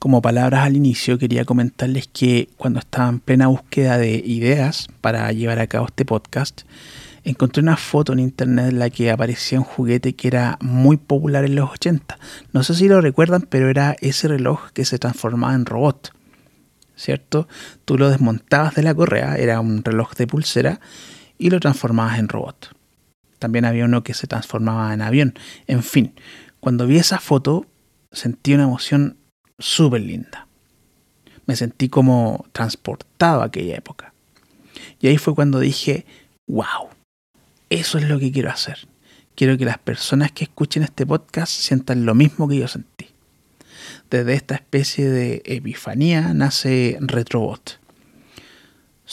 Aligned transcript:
Como 0.00 0.22
palabras 0.22 0.64
al 0.64 0.76
inicio, 0.76 1.18
quería 1.18 1.44
comentarles 1.44 2.08
que 2.08 2.48
cuando 2.56 2.78
estaba 2.78 3.10
en 3.10 3.20
plena 3.20 3.48
búsqueda 3.48 3.98
de 3.98 4.14
ideas 4.14 4.88
para 5.02 5.30
llevar 5.30 5.58
a 5.58 5.66
cabo 5.66 5.88
este 5.88 6.06
podcast, 6.06 6.62
encontré 7.22 7.62
una 7.62 7.76
foto 7.76 8.14
en 8.14 8.20
internet 8.20 8.70
en 8.70 8.78
la 8.78 8.88
que 8.88 9.10
aparecía 9.10 9.58
un 9.58 9.66
juguete 9.66 10.14
que 10.14 10.28
era 10.28 10.56
muy 10.62 10.96
popular 10.96 11.44
en 11.44 11.54
los 11.54 11.70
80. 11.72 12.18
No 12.54 12.62
sé 12.62 12.76
si 12.76 12.88
lo 12.88 13.02
recuerdan, 13.02 13.42
pero 13.42 13.68
era 13.68 13.94
ese 14.00 14.26
reloj 14.26 14.70
que 14.72 14.86
se 14.86 14.98
transformaba 14.98 15.54
en 15.54 15.66
robot. 15.66 16.14
¿Cierto? 16.96 17.46
Tú 17.84 17.98
lo 17.98 18.08
desmontabas 18.08 18.74
de 18.76 18.84
la 18.84 18.94
correa, 18.94 19.36
era 19.36 19.60
un 19.60 19.84
reloj 19.84 20.14
de 20.14 20.26
pulsera, 20.26 20.80
y 21.36 21.50
lo 21.50 21.60
transformabas 21.60 22.18
en 22.18 22.30
robot. 22.30 22.74
También 23.38 23.66
había 23.66 23.84
uno 23.84 24.02
que 24.02 24.14
se 24.14 24.26
transformaba 24.26 24.94
en 24.94 25.02
avión. 25.02 25.34
En 25.66 25.82
fin, 25.82 26.14
cuando 26.58 26.86
vi 26.86 26.96
esa 26.96 27.18
foto 27.18 27.66
sentí 28.12 28.54
una 28.54 28.64
emoción 28.64 29.18
súper 29.60 30.00
linda. 30.00 30.46
Me 31.46 31.56
sentí 31.56 31.88
como 31.88 32.46
transportado 32.52 33.42
a 33.42 33.46
aquella 33.46 33.76
época. 33.76 34.12
Y 35.00 35.08
ahí 35.08 35.18
fue 35.18 35.34
cuando 35.34 35.60
dije, 35.60 36.06
wow, 36.46 36.88
eso 37.70 37.98
es 37.98 38.08
lo 38.08 38.18
que 38.18 38.32
quiero 38.32 38.50
hacer. 38.50 38.88
Quiero 39.34 39.56
que 39.56 39.64
las 39.64 39.78
personas 39.78 40.32
que 40.32 40.44
escuchen 40.44 40.82
este 40.82 41.06
podcast 41.06 41.52
sientan 41.52 42.04
lo 42.04 42.14
mismo 42.14 42.48
que 42.48 42.58
yo 42.58 42.68
sentí. 42.68 43.08
Desde 44.10 44.34
esta 44.34 44.54
especie 44.54 45.08
de 45.08 45.42
epifanía 45.44 46.34
nace 46.34 46.98
Retrobot. 47.00 47.79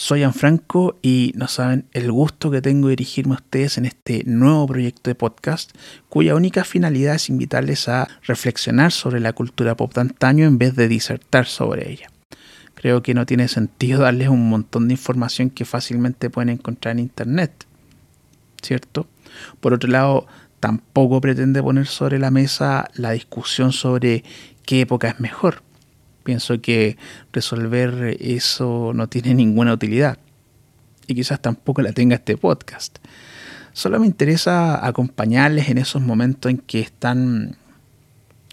Soy 0.00 0.24
Franco 0.30 0.96
y 1.02 1.32
no 1.34 1.48
saben 1.48 1.86
el 1.92 2.12
gusto 2.12 2.52
que 2.52 2.62
tengo 2.62 2.86
de 2.86 2.92
dirigirme 2.92 3.34
a 3.34 3.38
ustedes 3.38 3.78
en 3.78 3.84
este 3.84 4.22
nuevo 4.26 4.64
proyecto 4.68 5.10
de 5.10 5.16
podcast, 5.16 5.72
cuya 6.08 6.36
única 6.36 6.62
finalidad 6.62 7.16
es 7.16 7.28
invitarles 7.28 7.88
a 7.88 8.06
reflexionar 8.22 8.92
sobre 8.92 9.18
la 9.18 9.32
cultura 9.32 9.76
pop 9.76 9.92
de 9.92 10.02
antaño 10.02 10.46
en 10.46 10.56
vez 10.56 10.76
de 10.76 10.86
disertar 10.86 11.46
sobre 11.46 11.90
ella. 11.90 12.12
Creo 12.76 13.02
que 13.02 13.12
no 13.12 13.26
tiene 13.26 13.48
sentido 13.48 14.02
darles 14.02 14.28
un 14.28 14.48
montón 14.48 14.86
de 14.86 14.94
información 14.94 15.50
que 15.50 15.64
fácilmente 15.64 16.30
pueden 16.30 16.50
encontrar 16.50 16.92
en 16.92 17.00
internet, 17.00 17.66
¿cierto? 18.62 19.08
Por 19.58 19.74
otro 19.74 19.90
lado, 19.90 20.28
tampoco 20.60 21.20
pretende 21.20 21.60
poner 21.60 21.88
sobre 21.88 22.20
la 22.20 22.30
mesa 22.30 22.88
la 22.94 23.10
discusión 23.10 23.72
sobre 23.72 24.22
qué 24.64 24.82
época 24.82 25.08
es 25.08 25.18
mejor 25.18 25.67
Pienso 26.28 26.60
que 26.60 26.98
resolver 27.32 28.14
eso 28.20 28.92
no 28.94 29.08
tiene 29.08 29.32
ninguna 29.32 29.72
utilidad. 29.72 30.18
Y 31.06 31.14
quizás 31.14 31.40
tampoco 31.40 31.80
la 31.80 31.92
tenga 31.92 32.16
este 32.16 32.36
podcast. 32.36 32.98
Solo 33.72 33.98
me 33.98 34.06
interesa 34.06 34.86
acompañarles 34.86 35.70
en 35.70 35.78
esos 35.78 36.02
momentos 36.02 36.50
en 36.50 36.58
que 36.58 36.80
están, 36.80 37.56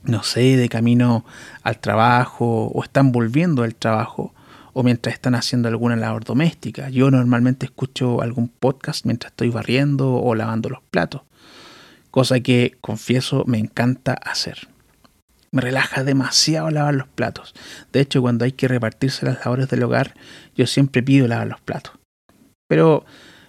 no 0.03 0.23
sé, 0.23 0.55
de 0.55 0.69
camino 0.69 1.25
al 1.63 1.79
trabajo 1.79 2.67
o 2.67 2.81
están 2.81 3.11
volviendo 3.11 3.63
al 3.63 3.75
trabajo 3.75 4.33
o 4.71 4.81
mientras 4.81 5.13
están 5.13 5.35
haciendo 5.35 5.67
alguna 5.67 5.97
labor 5.97 6.23
doméstica. 6.23 6.87
Yo 6.89 7.11
normalmente 7.11 7.65
escucho 7.65 8.21
algún 8.21 8.47
podcast 8.47 9.05
mientras 9.05 9.33
estoy 9.33 9.49
barriendo 9.49 10.13
o 10.13 10.33
lavando 10.33 10.69
los 10.69 10.79
platos, 10.91 11.23
cosa 12.09 12.39
que, 12.39 12.77
confieso, 12.79 13.43
me 13.45 13.57
encanta 13.57 14.13
hacer. 14.13 14.69
Me 15.55 15.61
relaja 15.61 16.03
demasiado 16.03 16.69
lavar 16.69 16.95
los 16.95 17.07
platos. 17.07 17.55
De 17.93 18.01
hecho, 18.01 18.21
cuando 18.21 18.43
hay 18.43 18.51
que 18.51 18.67
repartirse 18.67 19.25
las 19.25 19.37
labores 19.45 19.69
del 19.69 19.83
hogar, 19.83 20.13
yo 20.53 20.67
siempre 20.67 21.01
pido 21.01 21.29
lavar 21.29 21.47
los 21.47 21.61
platos. 21.61 21.93
Pero 22.67 23.05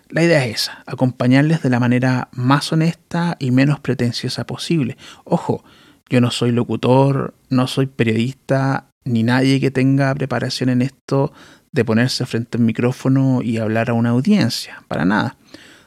la 0.09 0.23
idea 0.23 0.47
es 0.47 0.63
esa, 0.63 0.85
acompañarles 0.87 1.63
de 1.63 1.71
la 1.71 1.81
manera 1.81 2.29
más 2.31 2.73
honesta 2.73 3.35
y 3.41 3.51
menos 3.51 3.81
pretenciosa 3.81 4.47
posible. 4.47 4.97
Ojo, 5.25 5.65
yo 6.09 6.21
no 6.21 6.31
soy 6.31 6.53
locutor, 6.53 7.35
no 7.49 7.67
soy 7.67 7.87
periodista, 7.87 8.87
ni 9.05 9.25
nadie 9.25 9.59
que 9.59 9.73
tenga 9.73 10.15
preparación 10.15 10.69
en 10.69 10.83
esto 10.83 11.33
de 11.73 11.85
ponerse 11.85 12.25
frente 12.25 12.57
al 12.57 12.63
micrófono 12.63 13.43
y 13.43 13.59
hablar 13.59 13.91
a 13.91 13.95
una 13.95 14.11
audiencia, 14.11 14.85
para 14.87 15.05
nada. 15.05 15.39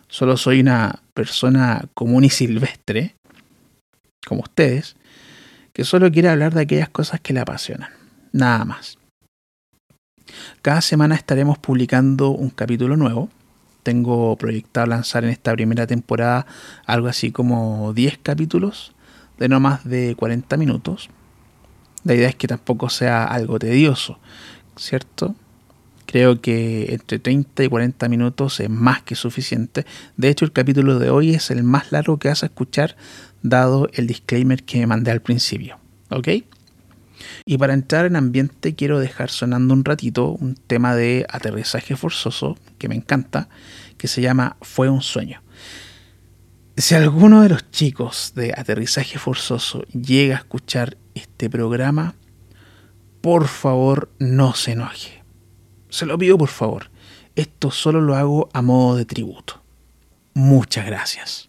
Solo 0.09 0.35
soy 0.35 0.59
una 0.59 1.01
persona 1.13 1.85
común 1.93 2.25
y 2.25 2.29
silvestre, 2.29 3.15
como 4.27 4.41
ustedes, 4.41 4.97
que 5.79 5.85
solo 5.85 6.11
quiere 6.11 6.27
hablar 6.27 6.53
de 6.53 6.59
aquellas 6.59 6.89
cosas 6.89 7.21
que 7.21 7.31
le 7.31 7.39
apasionan. 7.39 7.89
Nada 8.33 8.65
más. 8.65 8.97
Cada 10.61 10.81
semana 10.81 11.15
estaremos 11.15 11.57
publicando 11.57 12.31
un 12.31 12.49
capítulo 12.49 12.97
nuevo. 12.97 13.29
Tengo 13.83 14.35
proyectado 14.35 14.87
lanzar 14.87 15.23
en 15.23 15.29
esta 15.29 15.53
primera 15.53 15.87
temporada 15.87 16.45
algo 16.85 17.07
así 17.07 17.31
como 17.31 17.93
10 17.93 18.17
capítulos 18.21 18.91
de 19.37 19.47
no 19.47 19.61
más 19.61 19.85
de 19.85 20.15
40 20.17 20.57
minutos. 20.57 21.09
La 22.03 22.13
idea 22.13 22.27
es 22.27 22.35
que 22.35 22.49
tampoco 22.49 22.89
sea 22.89 23.23
algo 23.23 23.57
tedioso, 23.57 24.19
¿cierto? 24.75 25.33
Creo 26.07 26.41
que 26.41 26.93
entre 26.93 27.19
30 27.19 27.63
y 27.63 27.69
40 27.69 28.09
minutos 28.09 28.59
es 28.59 28.69
más 28.69 29.01
que 29.03 29.15
suficiente. 29.15 29.85
De 30.17 30.27
hecho, 30.27 30.43
el 30.43 30.51
capítulo 30.51 30.99
de 30.99 31.09
hoy 31.09 31.35
es 31.35 31.51
el 31.51 31.63
más 31.63 31.93
largo 31.93 32.17
que 32.17 32.27
vas 32.27 32.43
a 32.43 32.47
escuchar 32.47 32.97
dado 33.41 33.89
el 33.93 34.07
disclaimer 34.07 34.63
que 34.63 34.85
mandé 34.87 35.11
al 35.11 35.21
principio. 35.21 35.79
¿Ok? 36.09 36.27
Y 37.45 37.57
para 37.57 37.73
entrar 37.73 38.05
en 38.05 38.15
ambiente 38.15 38.75
quiero 38.75 38.99
dejar 38.99 39.29
sonando 39.29 39.73
un 39.73 39.83
ratito 39.83 40.29
un 40.29 40.55
tema 40.55 40.95
de 40.95 41.25
aterrizaje 41.29 41.95
forzoso 41.95 42.57
que 42.77 42.87
me 42.87 42.95
encanta, 42.95 43.49
que 43.97 44.07
se 44.07 44.21
llama 44.21 44.57
Fue 44.61 44.89
un 44.89 45.01
sueño. 45.01 45.41
Si 46.77 46.95
alguno 46.95 47.41
de 47.41 47.49
los 47.49 47.69
chicos 47.71 48.31
de 48.35 48.53
aterrizaje 48.55 49.19
forzoso 49.19 49.83
llega 49.87 50.35
a 50.35 50.39
escuchar 50.39 50.97
este 51.13 51.49
programa, 51.49 52.15
por 53.21 53.47
favor 53.47 54.09
no 54.17 54.53
se 54.53 54.71
enoje. 54.71 55.21
Se 55.89 56.05
lo 56.05 56.17
pido 56.17 56.37
por 56.37 56.49
favor. 56.49 56.89
Esto 57.35 57.71
solo 57.71 57.99
lo 57.99 58.15
hago 58.15 58.49
a 58.53 58.61
modo 58.61 58.95
de 58.95 59.05
tributo. 59.05 59.61
Muchas 60.33 60.85
gracias. 60.85 61.48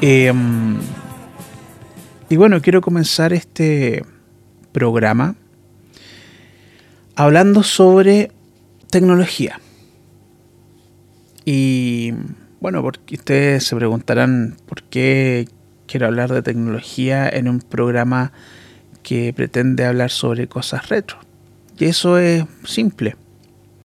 Em, 0.00 0.78
y 2.28 2.36
bueno, 2.36 2.60
quiero 2.60 2.80
comenzar 2.80 3.32
este 3.32 4.04
programa 4.72 5.34
hablando 7.16 7.64
sobre 7.64 8.30
tecnología. 8.90 9.60
Y 11.44 12.12
bueno, 12.60 12.82
porque 12.82 13.16
ustedes 13.16 13.64
se 13.64 13.74
preguntarán 13.74 14.56
por 14.66 14.84
qué 14.84 15.48
quiero 15.86 16.06
hablar 16.06 16.32
de 16.32 16.42
tecnología 16.42 17.28
en 17.28 17.48
un 17.48 17.60
programa 17.60 18.32
que 19.02 19.32
pretende 19.32 19.84
hablar 19.84 20.10
sobre 20.10 20.46
cosas 20.46 20.88
retro. 20.88 21.18
Y 21.76 21.86
eso 21.86 22.18
es 22.18 22.44
simple. 22.64 23.16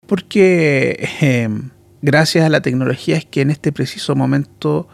Porque 0.07 1.09
em, 1.21 1.71
gracias 2.03 2.45
a 2.45 2.51
la 2.51 2.61
tecnología 2.61 3.17
es 3.17 3.25
que 3.25 3.41
en 3.41 3.51
este 3.51 3.73
preciso 3.73 4.15
momento 4.15 4.89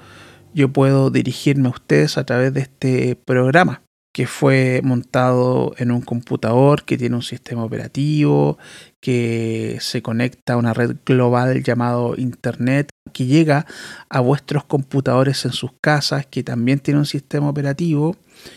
yo 0.59 0.73
puedo 0.73 1.11
dirigirme 1.11 1.69
a 1.69 1.71
ustedes 1.71 2.19
a 2.19 2.25
través 2.25 2.53
de 2.53 2.63
este 2.63 3.15
programa 3.15 3.83
que 4.13 4.27
fue 4.27 4.81
montado 4.83 5.73
en 5.79 5.93
un 5.93 6.01
computador 6.01 6.85
que 6.85 6.99
tiene 6.99 7.15
un 7.15 7.23
sistema 7.23 7.63
operativo, 7.63 8.59
que 9.01 9.79
se 9.81 10.03
conecta 10.03 10.55
a 10.55 10.57
una 10.57 10.75
red 10.75 10.97
global 11.07 11.63
llamado 11.63 12.17
Internet, 12.17 12.89
que 13.13 13.27
llega 13.27 13.67
a 14.09 14.19
vuestros 14.19 14.65
computadores 14.65 15.45
en 15.45 15.53
sus 15.53 15.71
casas, 15.81 16.27
que 16.27 16.43
también 16.43 16.81
tiene 16.81 16.99
un 16.99 17.07
sistema 17.07 17.49
operativo, 17.49 18.17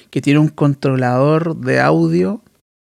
que 0.10 0.22
tiene 0.22 0.40
un 0.40 0.50
controlador 0.50 1.56
de 1.56 1.80
audio 1.80 2.42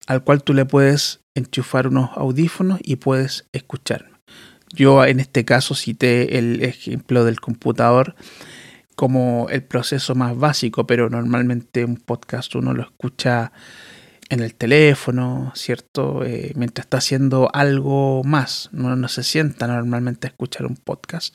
al 0.06 0.22
cual 0.22 0.44
tú 0.44 0.54
le 0.54 0.64
puedes 0.64 1.18
enchufar 1.34 1.88
unos 1.88 2.10
audífonos 2.14 2.78
y 2.84 2.96
puedes 2.96 3.46
escucharme. 3.52 4.12
Yo 4.72 5.04
en 5.04 5.18
este 5.18 5.44
caso 5.44 5.74
cité 5.74 6.38
el 6.38 6.62
ejemplo 6.62 7.24
del 7.24 7.40
computador 7.40 8.14
como 8.94 9.48
el 9.50 9.62
proceso 9.62 10.14
más 10.14 10.36
básico, 10.36 10.86
pero 10.86 11.08
normalmente 11.10 11.84
un 11.84 11.96
podcast 11.96 12.54
uno 12.54 12.74
lo 12.74 12.82
escucha 12.82 13.52
en 14.28 14.40
el 14.40 14.54
teléfono, 14.54 15.52
¿cierto? 15.54 16.24
Eh, 16.24 16.52
mientras 16.56 16.86
está 16.86 16.98
haciendo 16.98 17.50
algo 17.52 18.22
más. 18.24 18.70
Uno 18.72 18.96
no 18.96 19.08
se 19.08 19.22
sienta 19.22 19.66
normalmente 19.66 20.26
a 20.26 20.30
escuchar 20.30 20.66
un 20.66 20.76
podcast. 20.76 21.34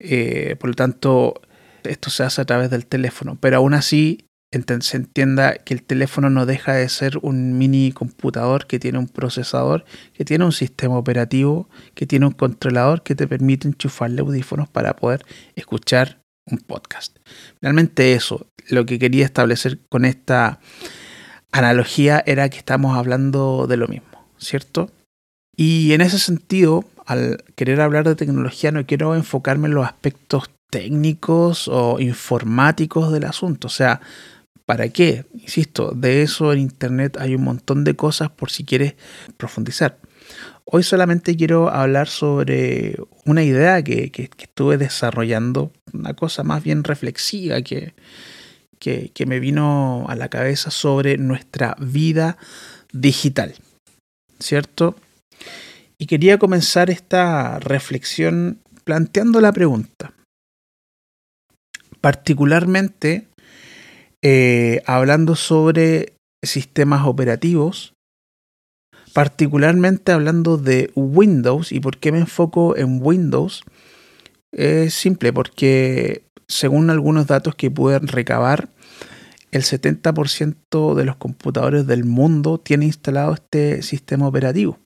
Eh, 0.00 0.56
por 0.58 0.70
lo 0.70 0.74
tanto, 0.74 1.40
esto 1.84 2.10
se 2.10 2.24
hace 2.24 2.42
a 2.42 2.44
través 2.44 2.70
del 2.70 2.86
teléfono. 2.86 3.38
Pero 3.40 3.58
aún 3.58 3.74
así, 3.74 4.26
se 4.80 4.96
entienda 4.96 5.58
que 5.58 5.74
el 5.74 5.82
teléfono 5.82 6.30
no 6.30 6.46
deja 6.46 6.74
de 6.74 6.88
ser 6.88 7.18
un 7.22 7.58
mini 7.58 7.92
computador 7.92 8.66
que 8.66 8.78
tiene 8.78 8.98
un 8.98 9.08
procesador, 9.08 9.84
que 10.12 10.24
tiene 10.24 10.44
un 10.44 10.52
sistema 10.52 10.96
operativo, 10.96 11.68
que 11.94 12.06
tiene 12.06 12.26
un 12.26 12.32
controlador 12.32 13.02
que 13.02 13.14
te 13.14 13.28
permite 13.28 13.68
enchufarle 13.68 14.22
audífonos 14.22 14.68
para 14.68 14.96
poder 14.96 15.24
escuchar 15.54 16.25
un 16.50 16.58
podcast. 16.58 17.16
Realmente 17.60 18.14
eso, 18.14 18.46
lo 18.68 18.86
que 18.86 18.98
quería 18.98 19.24
establecer 19.24 19.78
con 19.88 20.04
esta 20.04 20.60
analogía 21.52 22.22
era 22.26 22.48
que 22.48 22.58
estamos 22.58 22.96
hablando 22.96 23.66
de 23.66 23.76
lo 23.76 23.88
mismo, 23.88 24.26
¿cierto? 24.38 24.90
Y 25.56 25.92
en 25.92 26.00
ese 26.00 26.18
sentido, 26.18 26.84
al 27.06 27.42
querer 27.54 27.80
hablar 27.80 28.06
de 28.06 28.14
tecnología, 28.14 28.72
no 28.72 28.86
quiero 28.86 29.14
enfocarme 29.14 29.68
en 29.68 29.74
los 29.74 29.86
aspectos 29.86 30.50
técnicos 30.70 31.68
o 31.68 31.98
informáticos 32.00 33.12
del 33.12 33.24
asunto. 33.24 33.68
O 33.68 33.70
sea, 33.70 34.00
¿para 34.66 34.88
qué? 34.88 35.24
Insisto, 35.34 35.92
de 35.92 36.22
eso 36.22 36.52
en 36.52 36.58
Internet 36.58 37.16
hay 37.18 37.34
un 37.34 37.44
montón 37.44 37.84
de 37.84 37.96
cosas 37.96 38.30
por 38.30 38.50
si 38.50 38.64
quieres 38.64 38.94
profundizar. 39.36 39.98
Hoy 40.68 40.82
solamente 40.82 41.36
quiero 41.36 41.70
hablar 41.70 42.08
sobre 42.08 42.96
una 43.24 43.44
idea 43.44 43.84
que, 43.84 44.10
estuve 44.36 44.78
desarrollando, 44.78 45.70
una 45.92 46.14
cosa 46.14 46.42
más 46.42 46.64
bien 46.64 46.82
reflexiva 46.82 47.62
que, 47.62 47.94
que, 48.80 49.26
me 49.26 49.38
vino 49.38 50.06
a 50.08 50.16
la 50.16 50.28
cabeza 50.28 50.72
sobre 50.72 51.18
nuestra 51.18 51.76
vida 51.78 52.36
digital, 52.92 53.54
¿cierto? 54.40 54.96
Y 55.98 56.06
quería 56.06 56.36
comenzar 56.36 56.90
esta 56.90 57.60
reflexión 57.60 58.58
planteando 58.82 59.40
la 59.40 59.52
pregunta, 59.52 60.14
particularmente 62.00 63.28
eh, 64.20 64.82
hablando 64.84 65.36
sobre 65.36 66.14
sistemas 66.42 67.06
operativos 67.06 67.95
particularmente 69.16 70.12
hablando 70.12 70.58
de 70.58 70.90
Windows 70.94 71.72
y 71.72 71.80
por 71.80 71.96
qué 71.96 72.12
me 72.12 72.18
enfoco 72.18 72.76
en 72.76 72.98
Windows, 73.02 73.64
es 74.52 74.92
simple, 74.92 75.32
porque 75.32 76.26
según 76.48 76.90
algunos 76.90 77.26
datos 77.26 77.54
que 77.54 77.70
pude 77.70 77.98
recabar, 77.98 78.68
el 79.52 79.62
70% 79.62 80.94
de 80.94 81.04
los 81.06 81.16
computadores 81.16 81.86
del 81.86 82.04
mundo 82.04 82.58
tiene 82.58 82.84
instalado 82.84 83.32
este 83.32 83.80
sistema 83.80 84.28
operativo, 84.28 84.78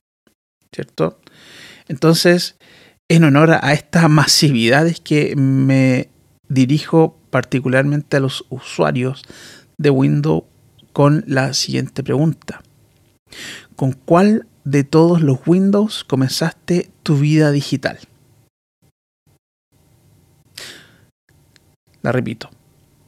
¿cierto? 0.73 1.19
Entonces, 1.89 2.55
en 3.09 3.25
honor 3.25 3.59
a 3.61 3.73
estas 3.73 4.09
masividades 4.09 5.01
que 5.01 5.35
me 5.35 6.07
dirijo 6.47 7.19
particularmente 7.31 8.15
a 8.15 8.21
los 8.21 8.45
usuarios 8.47 9.23
de 9.77 9.89
Windows 9.89 10.43
con 10.93 11.25
la 11.27 11.53
siguiente 11.53 12.01
pregunta. 12.01 12.61
¿Con 13.81 13.93
cuál 13.93 14.45
de 14.63 14.83
todos 14.83 15.21
los 15.21 15.39
Windows 15.47 16.03
comenzaste 16.03 16.91
tu 17.01 17.17
vida 17.17 17.49
digital? 17.49 17.97
La 22.03 22.11
repito. 22.11 22.51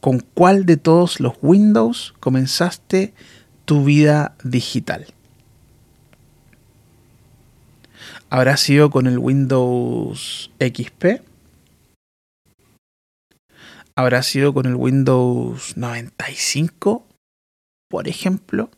¿Con 0.02 0.22
cuál 0.22 0.66
de 0.66 0.78
todos 0.78 1.20
los 1.20 1.36
Windows 1.44 2.16
comenzaste 2.20 3.14
tu 3.66 3.84
vida 3.84 4.36
digital? 4.44 5.06
¿Habrá 8.32 8.58
sido 8.58 8.90
con 8.90 9.06
el 9.06 9.20
Windows 9.20 10.50
XP? 10.60 11.22
¿Habrá 13.96 14.24
sido 14.24 14.56
con 14.56 14.66
el 14.66 14.76
Windows 14.76 15.78
95, 15.78 17.06
por 17.90 18.08
ejemplo? 18.08 18.72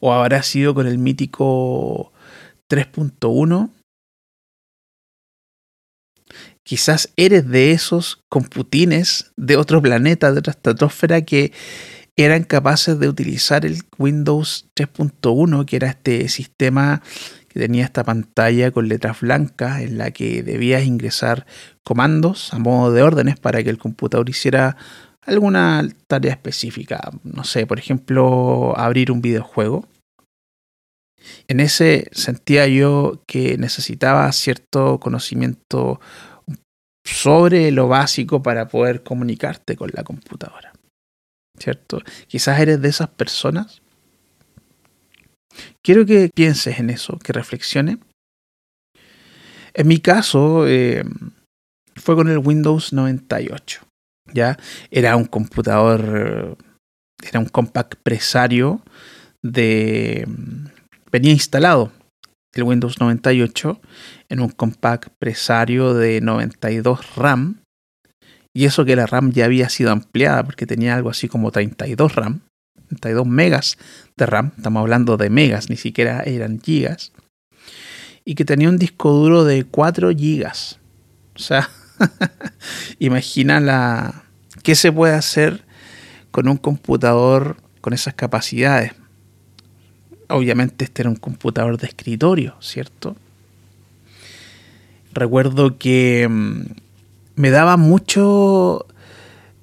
¿O 0.00 0.12
habrá 0.12 0.42
sido 0.42 0.74
con 0.74 0.86
el 0.86 0.98
mítico 0.98 2.12
3.1? 2.68 3.70
Quizás 6.62 7.12
eres 7.16 7.48
de 7.48 7.70
esos 7.70 8.24
computines 8.28 9.32
de 9.36 9.56
otro 9.56 9.80
planeta, 9.80 10.32
de 10.32 10.40
otra 10.40 10.50
estratosfera, 10.50 11.22
que 11.22 11.52
eran 12.16 12.44
capaces 12.44 12.98
de 12.98 13.08
utilizar 13.08 13.64
el 13.64 13.82
Windows 13.98 14.68
3.1, 14.74 15.64
que 15.66 15.76
era 15.76 15.88
este 15.88 16.28
sistema 16.28 17.02
que 17.48 17.60
tenía 17.60 17.84
esta 17.84 18.04
pantalla 18.04 18.70
con 18.70 18.88
letras 18.88 19.20
blancas 19.20 19.80
en 19.82 19.98
la 19.98 20.10
que 20.10 20.42
debías 20.42 20.84
ingresar 20.84 21.46
comandos 21.84 22.52
a 22.52 22.58
modo 22.58 22.92
de 22.92 23.02
órdenes 23.02 23.38
para 23.38 23.62
que 23.62 23.70
el 23.70 23.78
computador 23.78 24.28
hiciera 24.28 24.76
alguna 25.26 25.86
tarea 26.06 26.32
específica. 26.32 27.10
No 27.24 27.44
sé, 27.44 27.66
por 27.66 27.78
ejemplo, 27.78 28.74
abrir 28.76 29.10
un 29.10 29.20
videojuego. 29.20 29.86
En 31.48 31.60
ese 31.60 32.08
sentía 32.12 32.66
yo 32.66 33.22
que 33.26 33.58
necesitaba 33.58 34.30
cierto 34.32 35.00
conocimiento 35.00 36.00
sobre 37.04 37.70
lo 37.70 37.88
básico 37.88 38.42
para 38.42 38.68
poder 38.68 39.02
comunicarte 39.02 39.76
con 39.76 39.90
la 39.92 40.04
computadora. 40.04 40.72
¿Cierto? 41.58 42.00
Quizás 42.26 42.60
eres 42.60 42.80
de 42.80 42.88
esas 42.88 43.08
personas. 43.08 43.82
Quiero 45.82 46.04
que 46.04 46.30
pienses 46.34 46.78
en 46.78 46.90
eso, 46.90 47.18
que 47.18 47.32
reflexiones. 47.32 47.98
En 49.72 49.88
mi 49.88 49.98
caso, 49.98 50.66
eh, 50.66 51.04
fue 51.96 52.14
con 52.14 52.28
el 52.28 52.38
Windows 52.38 52.92
98. 52.92 53.85
Era 54.90 55.16
un 55.16 55.24
computador, 55.24 56.56
era 57.22 57.40
un 57.40 57.46
compact 57.46 57.94
presario 58.02 58.82
de... 59.42 60.26
Venía 61.10 61.32
instalado 61.32 61.92
el 62.52 62.62
Windows 62.62 63.00
98 63.00 63.80
en 64.28 64.40
un 64.40 64.48
compact 64.48 65.08
presario 65.18 65.94
de 65.94 66.20
92 66.20 67.16
RAM. 67.16 67.60
Y 68.54 68.64
eso 68.64 68.84
que 68.84 68.96
la 68.96 69.06
RAM 69.06 69.32
ya 69.32 69.44
había 69.44 69.68
sido 69.68 69.92
ampliada 69.92 70.42
porque 70.42 70.66
tenía 70.66 70.94
algo 70.94 71.10
así 71.10 71.28
como 71.28 71.50
32 71.50 72.14
RAM, 72.14 72.40
32 72.88 73.26
megas 73.26 73.76
de 74.16 74.24
RAM, 74.24 74.52
estamos 74.56 74.80
hablando 74.80 75.18
de 75.18 75.28
megas, 75.28 75.68
ni 75.68 75.76
siquiera 75.76 76.22
eran 76.22 76.60
gigas. 76.60 77.12
Y 78.24 78.34
que 78.34 78.46
tenía 78.46 78.70
un 78.70 78.78
disco 78.78 79.12
duro 79.12 79.44
de 79.44 79.64
4 79.64 80.10
gigas. 80.10 80.78
O 81.34 81.38
sea, 81.38 81.68
Imagina 82.98 83.60
la 83.60 84.25
qué 84.66 84.74
se 84.74 84.90
puede 84.90 85.14
hacer 85.14 85.64
con 86.32 86.48
un 86.48 86.56
computador 86.56 87.56
con 87.80 87.92
esas 87.92 88.14
capacidades. 88.14 88.94
Obviamente 90.28 90.86
este 90.86 91.02
era 91.02 91.08
un 91.08 91.14
computador 91.14 91.78
de 91.78 91.86
escritorio, 91.86 92.56
¿cierto? 92.58 93.14
Recuerdo 95.12 95.78
que 95.78 96.26
mm, 96.28 96.62
me 97.36 97.50
daba 97.50 97.76
mucho 97.76 98.86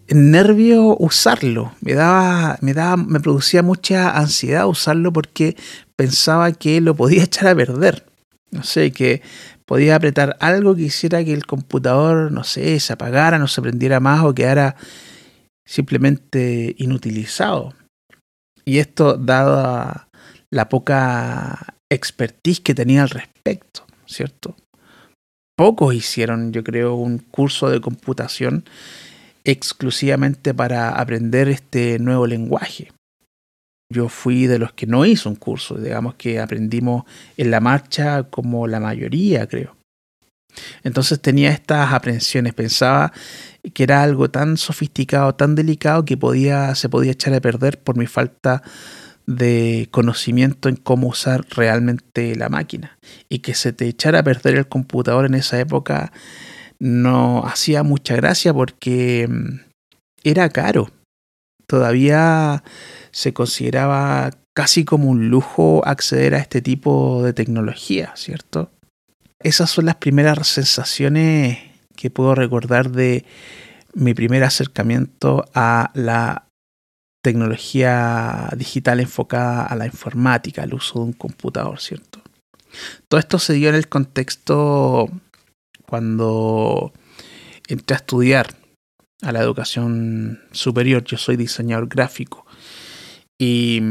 nervio 0.07 0.95
usarlo, 0.97 1.73
me 1.81 1.95
daba, 1.95 2.57
me 2.61 2.73
daba, 2.73 2.95
me 2.95 3.19
producía 3.19 3.61
mucha 3.61 4.17
ansiedad 4.17 4.67
usarlo 4.67 5.11
porque 5.11 5.57
pensaba 5.97 6.53
que 6.53 6.79
lo 6.79 6.95
podía 6.95 7.23
echar 7.25 7.49
a 7.49 7.55
perder. 7.55 8.05
No 8.51 8.63
sé, 8.63 8.93
que 8.93 9.21
podía 9.65 9.95
apretar 9.95 10.37
algo 10.39 10.75
que 10.75 10.83
hiciera 10.83 11.23
que 11.23 11.33
el 11.33 11.45
computador, 11.45 12.31
no 12.31 12.43
sé, 12.43 12.79
se 12.79 12.93
apagara, 12.93 13.37
no 13.37 13.47
se 13.47 13.61
prendiera 13.61 13.99
más 13.99 14.23
o 14.23 14.33
quedara 14.33 14.75
simplemente 15.65 16.75
inutilizado. 16.77 17.73
Y 18.65 18.79
esto 18.79 19.17
dado 19.17 20.07
la 20.49 20.69
poca 20.69 21.75
expertise 21.89 22.61
que 22.61 22.75
tenía 22.75 23.03
al 23.03 23.09
respecto, 23.09 23.85
¿cierto? 24.05 24.55
Pocos 25.55 25.93
hicieron, 25.93 26.51
yo 26.51 26.63
creo, 26.63 26.95
un 26.95 27.19
curso 27.19 27.69
de 27.69 27.81
computación 27.81 28.65
exclusivamente 29.43 30.53
para 30.53 30.89
aprender 30.99 31.49
este 31.49 31.99
nuevo 31.99 32.25
lenguaje. 32.25 32.91
Yo 33.93 34.09
fui 34.09 34.47
de 34.47 34.59
los 34.59 34.73
que 34.73 34.87
no 34.87 35.05
hizo 35.05 35.29
un 35.29 35.35
curso, 35.35 35.75
digamos 35.75 36.15
que 36.15 36.39
aprendimos 36.39 37.03
en 37.37 37.51
la 37.51 37.59
marcha 37.59 38.23
como 38.23 38.67
la 38.67 38.79
mayoría, 38.79 39.47
creo. 39.47 39.75
Entonces 40.83 41.19
tenía 41.21 41.51
estas 41.51 41.93
aprensiones, 41.93 42.53
pensaba 42.53 43.13
que 43.73 43.83
era 43.83 44.03
algo 44.03 44.29
tan 44.29 44.57
sofisticado, 44.57 45.35
tan 45.35 45.55
delicado 45.55 46.05
que 46.05 46.17
podía, 46.17 46.75
se 46.75 46.89
podía 46.89 47.11
echar 47.11 47.33
a 47.33 47.41
perder 47.41 47.79
por 47.79 47.97
mi 47.97 48.07
falta 48.07 48.63
de 49.25 49.87
conocimiento 49.91 50.69
en 50.69 50.75
cómo 50.75 51.07
usar 51.07 51.45
realmente 51.49 52.35
la 52.35 52.49
máquina. 52.49 52.97
Y 53.29 53.39
que 53.39 53.53
se 53.53 53.73
te 53.73 53.87
echara 53.87 54.19
a 54.19 54.23
perder 54.23 54.55
el 54.55 54.67
computador 54.67 55.25
en 55.25 55.35
esa 55.35 55.59
época 55.59 56.11
no 56.79 57.45
hacía 57.45 57.83
mucha 57.83 58.15
gracia 58.15 58.53
porque 58.53 59.27
mm, 59.29 59.59
era 60.23 60.49
caro. 60.49 60.89
Todavía 61.67 62.63
se 63.13 63.33
consideraba 63.33 64.31
casi 64.53 64.83
como 64.83 65.09
un 65.09 65.29
lujo 65.29 65.81
acceder 65.85 66.35
a 66.35 66.39
este 66.39 66.61
tipo 66.61 67.23
de 67.23 67.33
tecnología, 67.33 68.11
¿cierto? 68.15 68.71
Esas 69.39 69.69
son 69.69 69.85
las 69.85 69.95
primeras 69.95 70.47
sensaciones 70.47 71.59
que 71.95 72.09
puedo 72.09 72.35
recordar 72.35 72.91
de 72.91 73.25
mi 73.93 74.13
primer 74.13 74.43
acercamiento 74.43 75.45
a 75.53 75.91
la 75.93 76.47
tecnología 77.23 78.49
digital 78.57 78.99
enfocada 78.99 79.65
a 79.65 79.75
la 79.75 79.85
informática, 79.85 80.63
al 80.63 80.73
uso 80.73 80.99
de 80.99 81.05
un 81.05 81.13
computador, 81.13 81.79
¿cierto? 81.79 82.19
Todo 83.07 83.19
esto 83.19 83.39
se 83.39 83.53
dio 83.53 83.69
en 83.69 83.75
el 83.75 83.87
contexto 83.87 85.09
cuando 85.85 86.91
entré 87.67 87.95
a 87.95 87.97
estudiar 87.97 88.55
a 89.21 89.31
la 89.31 89.39
educación 89.39 90.41
superior. 90.51 91.03
Yo 91.03 91.17
soy 91.17 91.37
diseñador 91.37 91.87
gráfico. 91.87 92.42
Y 93.39 93.81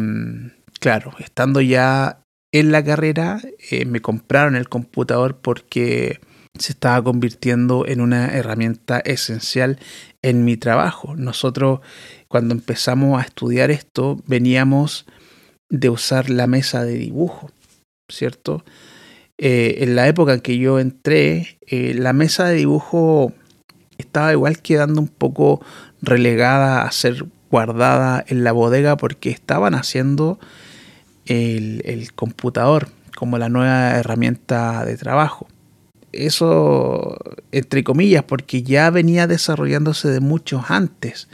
claro, 0.81 1.13
estando 1.19 1.61
ya 1.61 2.23
en 2.53 2.73
la 2.73 2.85
carrera, 2.85 3.41
eh, 3.71 3.85
me 3.85 4.01
compraron 4.01 4.57
el 4.57 4.69
computador 4.69 5.39
porque 5.39 6.21
se 6.59 6.73
estaba 6.73 7.03
convirtiendo 7.03 7.87
en 7.87 8.01
una 8.01 8.37
herramienta 8.37 9.01
esencial 9.01 9.79
en 10.21 10.45
mi 10.45 10.57
trabajo. 10.57 11.17
Nosotros 11.17 11.81
cuando 12.29 12.55
empezamos 12.55 13.21
a 13.21 13.25
estudiar 13.25 13.71
esto 13.71 14.23
veníamos 14.27 15.07
de 15.71 15.89
usar 15.89 16.29
la 16.29 16.47
mesa 16.47 16.85
de 16.85 16.95
dibujo, 16.95 17.51
¿cierto? 18.11 18.65
Eh, 19.39 19.79
en 19.79 19.97
la 19.97 20.07
época 20.07 20.35
en 20.35 20.41
que 20.41 20.59
yo 20.59 20.79
entré, 20.79 21.59
eh, 21.67 21.95
la 21.95 22.13
mesa 22.13 22.47
de 22.49 22.57
dibujo 22.57 23.33
estaba 23.97 24.33
igual 24.33 24.61
quedando 24.61 25.01
un 25.01 25.09
poco 25.09 25.65
relegada 26.03 26.83
a 26.83 26.93
ser 26.93 27.25
guardada 27.53 28.25
en 28.27 28.43
la 28.43 28.51
bodega 28.51 28.97
porque 28.97 29.31
estaban 29.31 29.75
haciendo 29.75 30.41
el, 31.27 31.83
el 31.85 32.13
computador 32.13 32.89
como 33.15 33.39
la 33.39 33.49
nueva 33.49 33.93
herramienta 33.93 34.85
de 34.85 34.97
trabajo 34.97 35.47
eso 36.13 37.19
entre 37.51 37.83
comillas, 37.83 38.23
porque 38.25 38.63
ya 38.63 38.91
venía 38.91 39.27
desarrollándose 39.27 40.09
de 40.09 40.21
muchos 40.21 40.71
antes. 40.71 41.29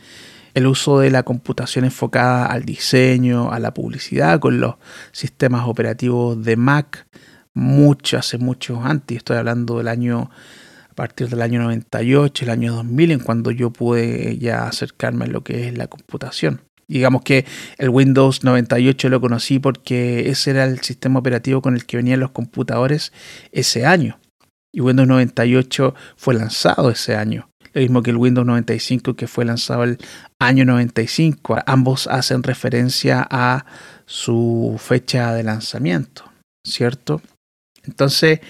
El 0.54 0.66
uso 0.66 0.98
de 0.98 1.10
la 1.10 1.24
computación 1.24 1.84
enfocada 1.84 2.46
al 2.46 2.64
diseño, 2.64 3.52
a 3.52 3.58
la 3.58 3.74
publicidad, 3.74 4.40
con 4.40 4.60
los 4.60 4.76
sistemas 5.12 5.68
operativos 5.68 6.42
de 6.42 6.56
Mac, 6.56 7.06
mucho, 7.54 8.18
hace 8.18 8.38
muchos 8.38 8.78
antes. 8.84 9.18
Estoy 9.18 9.36
hablando 9.36 9.78
del 9.78 9.88
año, 9.88 10.30
partir 10.98 11.28
del 11.28 11.42
año 11.42 11.62
98, 11.62 12.44
el 12.44 12.50
año 12.50 12.74
2000, 12.74 13.12
en 13.12 13.20
cuando 13.20 13.52
yo 13.52 13.70
pude 13.70 14.36
ya 14.38 14.66
acercarme 14.66 15.26
a 15.26 15.28
lo 15.28 15.44
que 15.44 15.68
es 15.68 15.78
la 15.78 15.86
computación. 15.86 16.62
Digamos 16.88 17.22
que 17.22 17.44
el 17.76 17.88
Windows 17.88 18.42
98 18.42 19.08
lo 19.08 19.20
conocí 19.20 19.60
porque 19.60 20.28
ese 20.28 20.50
era 20.50 20.64
el 20.64 20.80
sistema 20.80 21.20
operativo 21.20 21.62
con 21.62 21.76
el 21.76 21.86
que 21.86 21.98
venían 21.98 22.18
los 22.18 22.32
computadores 22.32 23.12
ese 23.52 23.86
año 23.86 24.18
y 24.72 24.80
Windows 24.80 25.08
98 25.08 25.94
fue 26.16 26.34
lanzado 26.34 26.90
ese 26.90 27.14
año. 27.14 27.48
Lo 27.74 27.80
mismo 27.80 28.02
que 28.02 28.10
el 28.10 28.16
Windows 28.16 28.46
95 28.46 29.14
que 29.14 29.28
fue 29.28 29.44
lanzado 29.44 29.84
el 29.84 29.98
año 30.40 30.64
95. 30.64 31.58
Ambos 31.66 32.08
hacen 32.08 32.42
referencia 32.42 33.26
a 33.30 33.66
su 34.04 34.76
fecha 34.78 35.32
de 35.32 35.44
lanzamiento, 35.44 36.24
¿cierto? 36.66 37.22
Entonces, 37.84 38.40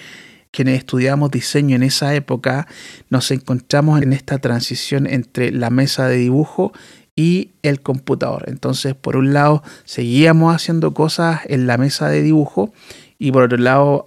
quienes 0.51 0.77
estudiamos 0.79 1.31
diseño 1.31 1.75
en 1.75 1.83
esa 1.83 2.13
época, 2.15 2.67
nos 3.09 3.31
encontramos 3.31 4.01
en 4.01 4.13
esta 4.13 4.39
transición 4.39 5.07
entre 5.07 5.51
la 5.51 5.69
mesa 5.69 6.07
de 6.07 6.17
dibujo 6.17 6.73
y 7.15 7.51
el 7.63 7.81
computador. 7.81 8.45
Entonces, 8.47 8.95
por 8.95 9.17
un 9.17 9.33
lado, 9.33 9.63
seguíamos 9.85 10.55
haciendo 10.55 10.93
cosas 10.93 11.41
en 11.45 11.67
la 11.67 11.77
mesa 11.77 12.07
de 12.07 12.21
dibujo 12.21 12.73
y 13.17 13.31
por 13.31 13.43
otro 13.43 13.57
lado, 13.57 14.05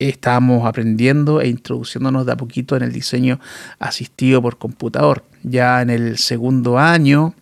estábamos 0.00 0.64
aprendiendo 0.64 1.40
e 1.40 1.48
introduciéndonos 1.48 2.24
de 2.24 2.32
a 2.32 2.36
poquito 2.36 2.76
en 2.76 2.84
el 2.84 2.92
diseño 2.92 3.40
asistido 3.80 4.40
por 4.40 4.58
computador. 4.58 5.24
Ya 5.42 5.82
en 5.82 5.90
el 5.90 6.18
segundo 6.18 6.78
año 6.78 7.34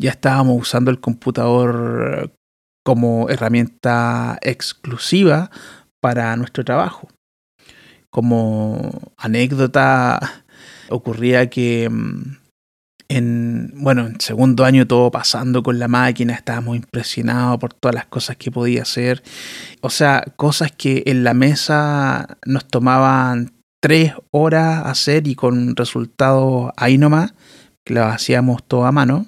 ya 0.00 0.10
estábamos 0.10 0.60
usando 0.60 0.90
el 0.92 1.00
computador 1.00 2.32
como 2.84 3.28
herramienta 3.30 4.38
exclusiva 4.42 5.50
para 6.00 6.36
nuestro 6.36 6.64
trabajo. 6.64 7.08
Como 8.14 8.92
anécdota 9.16 10.44
ocurría 10.88 11.50
que 11.50 11.90
mm, 11.90 12.36
en, 13.08 13.72
bueno, 13.74 14.06
en 14.06 14.20
segundo 14.20 14.64
año 14.64 14.86
todo 14.86 15.10
pasando 15.10 15.64
con 15.64 15.80
la 15.80 15.88
máquina, 15.88 16.32
estábamos 16.32 16.76
impresionados 16.76 17.58
por 17.58 17.74
todas 17.74 17.96
las 17.96 18.06
cosas 18.06 18.36
que 18.36 18.52
podía 18.52 18.82
hacer. 18.82 19.24
O 19.80 19.90
sea, 19.90 20.24
cosas 20.36 20.70
que 20.70 21.02
en 21.06 21.24
la 21.24 21.34
mesa 21.34 22.38
nos 22.46 22.68
tomaban 22.68 23.50
tres 23.82 24.12
horas 24.30 24.86
hacer 24.86 25.26
y 25.26 25.34
con 25.34 25.74
resultados 25.74 26.70
ahí 26.76 26.98
nomás, 26.98 27.34
que 27.84 27.94
lo 27.94 28.04
hacíamos 28.04 28.62
todo 28.62 28.86
a 28.86 28.92
mano. 28.92 29.26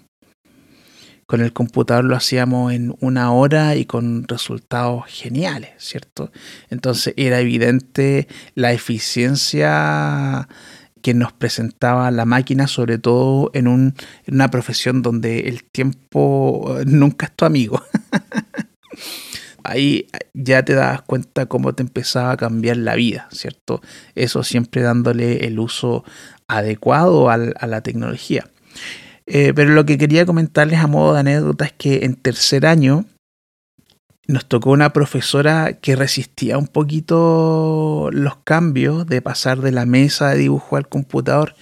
Con 1.26 1.40
el 1.40 1.52
computador 1.52 2.04
lo 2.04 2.14
hacíamos 2.14 2.72
en 2.72 2.94
una 3.00 3.32
hora 3.32 3.74
y 3.74 3.84
con 3.84 4.28
resultados 4.28 5.04
geniales, 5.08 5.70
¿cierto? 5.78 6.30
Entonces 6.70 7.14
era 7.16 7.40
evidente 7.40 8.28
la 8.54 8.72
eficiencia 8.72 10.48
que 11.02 11.14
nos 11.14 11.32
presentaba 11.32 12.10
la 12.10 12.24
máquina, 12.24 12.68
sobre 12.68 12.98
todo 12.98 13.50
en, 13.54 13.68
un, 13.68 13.94
en 14.24 14.34
una 14.34 14.50
profesión 14.50 15.02
donde 15.02 15.48
el 15.48 15.64
tiempo 15.64 16.78
eh, 16.78 16.84
nunca 16.84 17.26
es 17.26 17.32
tu 17.32 17.44
amigo. 17.44 17.82
Ahí 19.64 20.06
ya 20.32 20.64
te 20.64 20.74
das 20.74 21.02
cuenta 21.02 21.46
cómo 21.46 21.74
te 21.74 21.82
empezaba 21.82 22.32
a 22.32 22.36
cambiar 22.36 22.76
la 22.76 22.94
vida, 22.94 23.28
¿cierto? 23.32 23.82
Eso 24.14 24.44
siempre 24.44 24.82
dándole 24.82 25.46
el 25.46 25.58
uso 25.58 26.04
adecuado 26.46 27.30
a 27.30 27.36
la 27.36 27.80
tecnología. 27.82 28.48
Eh, 29.26 29.52
pero 29.54 29.70
lo 29.70 29.84
que 29.84 29.98
quería 29.98 30.24
comentarles 30.24 30.78
a 30.78 30.86
modo 30.86 31.14
de 31.14 31.20
anécdota 31.20 31.64
es 31.64 31.72
que 31.72 32.04
en 32.04 32.14
tercer 32.14 32.64
año 32.64 33.04
nos 34.28 34.46
tocó 34.46 34.70
una 34.70 34.92
profesora 34.92 35.74
que 35.74 35.96
resistía 35.96 36.58
un 36.58 36.66
poquito 36.66 38.08
los 38.12 38.36
cambios 38.38 39.06
de 39.06 39.22
pasar 39.22 39.60
de 39.60 39.72
la 39.72 39.86
mesa 39.86 40.30
de 40.30 40.38
dibujo 40.38 40.76
al 40.76 40.88
computador. 40.88 41.54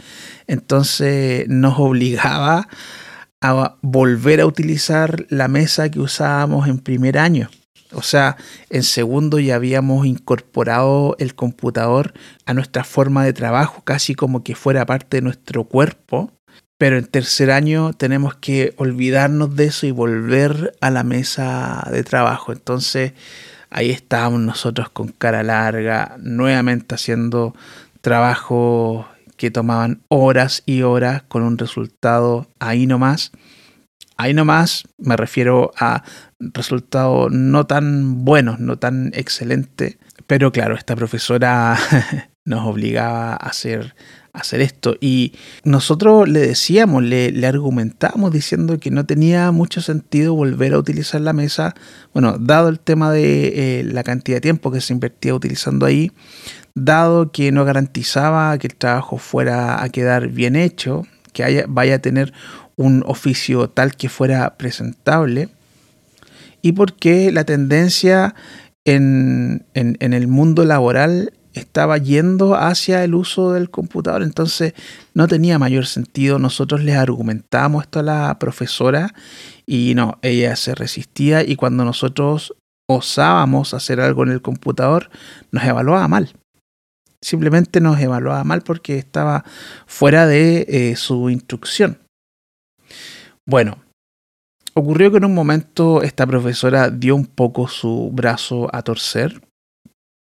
Entonces 0.46 1.46
nos 1.48 1.78
obligaba 1.78 2.68
a 3.40 3.76
volver 3.82 4.40
a 4.40 4.46
utilizar 4.46 5.26
la 5.28 5.48
mesa 5.48 5.90
que 5.90 6.00
usábamos 6.00 6.68
en 6.68 6.78
primer 6.78 7.18
año. 7.18 7.50
O 7.92 8.02
sea, 8.02 8.36
en 8.70 8.82
segundo 8.82 9.38
ya 9.38 9.54
habíamos 9.54 10.06
incorporado 10.06 11.16
el 11.18 11.34
computador 11.34 12.14
a 12.46 12.54
nuestra 12.54 12.82
forma 12.82 13.24
de 13.24 13.32
trabajo, 13.32 13.82
casi 13.84 14.14
como 14.14 14.42
que 14.42 14.54
fuera 14.54 14.86
parte 14.86 15.18
de 15.18 15.22
nuestro 15.22 15.64
cuerpo 15.64 16.32
pero 16.78 16.98
en 16.98 17.06
tercer 17.06 17.50
año 17.50 17.92
tenemos 17.92 18.34
que 18.34 18.74
olvidarnos 18.76 19.54
de 19.56 19.66
eso 19.66 19.86
y 19.86 19.90
volver 19.90 20.76
a 20.80 20.90
la 20.90 21.04
mesa 21.04 21.88
de 21.90 22.02
trabajo. 22.02 22.52
Entonces 22.52 23.12
ahí 23.70 23.90
estábamos 23.90 24.40
nosotros 24.40 24.88
con 24.90 25.08
cara 25.08 25.42
larga, 25.42 26.16
nuevamente 26.20 26.94
haciendo 26.94 27.54
trabajos 28.00 29.06
que 29.36 29.50
tomaban 29.50 30.02
horas 30.08 30.62
y 30.66 30.82
horas 30.82 31.22
con 31.22 31.42
un 31.42 31.58
resultado 31.58 32.46
ahí 32.58 32.86
nomás. 32.86 33.32
Ahí 34.16 34.32
nomás 34.32 34.84
me 34.98 35.16
refiero 35.16 35.72
a 35.78 36.04
resultados 36.38 37.32
no 37.32 37.66
tan 37.66 38.24
buenos, 38.24 38.60
no 38.60 38.78
tan 38.78 39.10
excelentes. 39.14 39.98
Pero 40.26 40.52
claro, 40.52 40.76
esta 40.76 40.94
profesora 40.94 41.76
nos 42.44 42.66
obligaba 42.66 43.32
a 43.32 43.36
hacer 43.36 43.94
hacer 44.34 44.60
esto. 44.60 44.96
Y 45.00 45.32
nosotros 45.62 46.28
le 46.28 46.40
decíamos, 46.40 47.02
le, 47.02 47.30
le 47.30 47.46
argumentamos 47.46 48.32
diciendo 48.32 48.78
que 48.78 48.90
no 48.90 49.06
tenía 49.06 49.50
mucho 49.52 49.80
sentido 49.80 50.34
volver 50.34 50.74
a 50.74 50.78
utilizar 50.78 51.20
la 51.20 51.32
mesa, 51.32 51.74
bueno, 52.12 52.36
dado 52.38 52.68
el 52.68 52.80
tema 52.80 53.12
de 53.12 53.80
eh, 53.80 53.84
la 53.84 54.02
cantidad 54.02 54.38
de 54.38 54.42
tiempo 54.42 54.70
que 54.70 54.80
se 54.80 54.92
invertía 54.92 55.34
utilizando 55.34 55.86
ahí, 55.86 56.10
dado 56.74 57.30
que 57.30 57.52
no 57.52 57.64
garantizaba 57.64 58.58
que 58.58 58.66
el 58.66 58.74
trabajo 58.74 59.18
fuera 59.18 59.82
a 59.82 59.88
quedar 59.88 60.28
bien 60.28 60.56
hecho, 60.56 61.06
que 61.32 61.64
vaya 61.68 61.94
a 61.94 61.98
tener 62.00 62.32
un 62.76 63.04
oficio 63.06 63.70
tal 63.70 63.94
que 63.94 64.08
fuera 64.08 64.56
presentable, 64.56 65.48
y 66.60 66.72
porque 66.72 67.30
la 67.30 67.44
tendencia 67.44 68.34
en, 68.84 69.64
en, 69.74 69.96
en 70.00 70.12
el 70.12 70.26
mundo 70.26 70.64
laboral 70.64 71.32
estaba 71.54 71.98
yendo 71.98 72.54
hacia 72.54 73.04
el 73.04 73.14
uso 73.14 73.52
del 73.52 73.70
computador, 73.70 74.22
entonces 74.22 74.74
no 75.14 75.28
tenía 75.28 75.58
mayor 75.58 75.86
sentido. 75.86 76.38
Nosotros 76.38 76.82
les 76.82 76.96
argumentábamos 76.96 77.84
esto 77.84 78.00
a 78.00 78.02
la 78.02 78.38
profesora 78.38 79.14
y 79.66 79.94
no, 79.94 80.18
ella 80.22 80.56
se 80.56 80.74
resistía 80.74 81.42
y 81.42 81.56
cuando 81.56 81.84
nosotros 81.84 82.54
osábamos 82.88 83.72
hacer 83.72 84.00
algo 84.00 84.24
en 84.24 84.30
el 84.30 84.42
computador, 84.42 85.10
nos 85.50 85.64
evaluaba 85.64 86.06
mal. 86.08 86.34
Simplemente 87.22 87.80
nos 87.80 87.98
evaluaba 88.00 88.44
mal 88.44 88.62
porque 88.62 88.98
estaba 88.98 89.44
fuera 89.86 90.26
de 90.26 90.66
eh, 90.68 90.96
su 90.96 91.30
instrucción. 91.30 91.98
Bueno, 93.46 93.78
ocurrió 94.74 95.10
que 95.10 95.18
en 95.18 95.24
un 95.24 95.34
momento 95.34 96.02
esta 96.02 96.26
profesora 96.26 96.90
dio 96.90 97.16
un 97.16 97.26
poco 97.26 97.68
su 97.68 98.10
brazo 98.12 98.68
a 98.74 98.82
torcer 98.82 99.40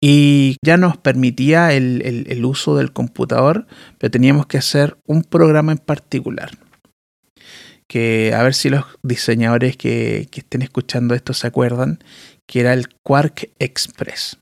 y 0.05 0.57
ya 0.61 0.75
nos 0.75 0.97
permitía 0.97 1.71
el, 1.71 2.43
uso 2.43 2.75
del 2.75 2.91
computador, 2.91 3.67
pero 3.97 4.11
teníamos 4.11 4.47
que 4.47 4.57
hacer 4.57 4.97
un 5.07 5.23
programa 5.23 5.71
en 5.71 5.77
particular. 5.77 6.51
Que 7.87 8.33
a 8.35 8.43
ver 8.43 8.53
si 8.53 8.69
los 8.69 8.83
diseñadores 9.01 9.77
que, 9.77 10.27
que 10.29 10.41
estén 10.41 10.61
escuchando 10.61 11.15
esto 11.15 11.33
se 11.33 11.47
acuerdan, 11.47 11.99
que 12.45 12.59
era 12.59 12.73
el 12.73 12.89
Quark 13.01 13.51
Express. 13.59 14.39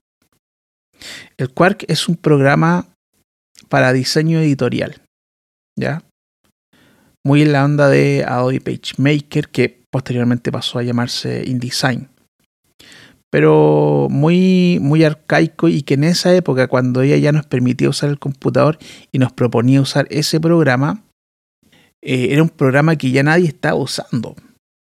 El 1.36 1.50
Quark 1.50 1.84
es 1.86 2.08
un 2.08 2.16
programa 2.16 2.88
para 3.68 3.92
diseño 3.92 4.40
editorial, 4.40 5.00
¿ya? 5.78 6.02
Muy 7.24 7.42
en 7.42 7.52
la 7.52 7.64
onda 7.64 7.88
de 7.88 8.24
Adobe 8.26 8.60
PageMaker, 8.60 9.48
que 9.48 9.80
posteriormente 9.92 10.50
pasó 10.50 10.80
a 10.80 10.82
llamarse 10.82 11.44
InDesign 11.46 12.11
pero 13.32 14.08
muy, 14.10 14.78
muy 14.82 15.04
arcaico 15.04 15.66
y 15.66 15.80
que 15.80 15.94
en 15.94 16.04
esa 16.04 16.34
época, 16.34 16.66
cuando 16.68 17.00
ella 17.00 17.16
ya 17.16 17.32
nos 17.32 17.46
permitía 17.46 17.88
usar 17.88 18.10
el 18.10 18.18
computador 18.18 18.78
y 19.10 19.18
nos 19.18 19.32
proponía 19.32 19.80
usar 19.80 20.06
ese 20.10 20.38
programa, 20.38 21.02
eh, 22.02 22.28
era 22.32 22.42
un 22.42 22.50
programa 22.50 22.94
que 22.96 23.10
ya 23.10 23.22
nadie 23.22 23.48
estaba 23.48 23.76
usando. 23.76 24.36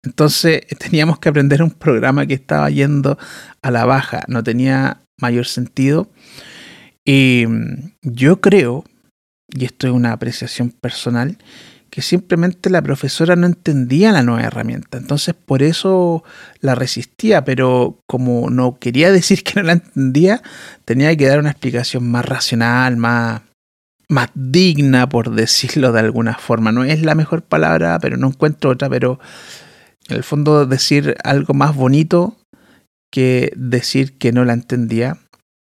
Entonces 0.03 0.63
teníamos 0.81 1.21
que 1.21 1.29
aprender 1.29 1.63
un 1.63 1.71
programa 1.71 2.27
que 2.27 2.35
estaba 2.35 2.69
yendo 2.71 3.17
a 3.63 3.71
la 3.71 3.85
baja, 3.85 4.25
no 4.27 4.43
tenía 4.43 5.01
mayor 5.21 5.47
sentido. 5.47 6.11
Y 7.05 7.45
mm, 7.47 7.93
yo 8.03 8.41
creo, 8.41 8.85
y 9.49 9.65
esto 9.65 9.87
es 9.87 9.93
una 9.93 10.11
apreciación 10.11 10.71
personal, 10.71 11.39
que 11.95 12.03
simplemente 12.03 12.71
la 12.71 12.83
profesora 12.83 13.37
no 13.37 13.47
entendía 13.47 14.11
la 14.11 14.25
nueva 14.25 14.43
herramienta. 14.43 14.99
Entonces 14.99 15.33
por 15.33 15.63
eso 15.63 16.25
la 16.59 16.75
resistía, 16.75 17.45
pero 17.45 18.01
como 18.09 18.51
no 18.51 18.81
quería 18.81 19.13
decir 19.13 19.45
que 19.45 19.55
no 19.55 19.63
la 19.63 19.75
entendía, 19.75 20.43
tenía 20.85 21.17
que 21.17 21.29
dar 21.29 21.39
una 21.39 21.53
explicación 21.53 22.11
más 22.11 22.25
racional, 22.25 22.97
más, 22.97 23.43
más 24.09 24.29
digna, 24.35 25.09
por 25.09 25.37
decirlo 25.37 25.93
de 25.93 26.01
alguna 26.01 26.35
forma. 26.35 26.73
No 26.73 26.83
es 26.83 27.01
la 27.01 27.15
mejor 27.15 27.43
palabra, 27.43 27.97
pero 28.01 28.17
no 28.17 28.27
encuentro 28.27 28.71
otra, 28.71 28.91
pero 28.91 29.21
en 30.09 30.17
el 30.17 30.25
fondo 30.25 30.67
decir 30.67 31.15
algo 31.23 31.55
más 31.55 31.77
bonito 31.77 32.37
que 33.13 33.53
decir 33.55 34.19
que 34.19 34.33
no 34.33 34.45
la 34.45 34.55
entendía 34.55 35.19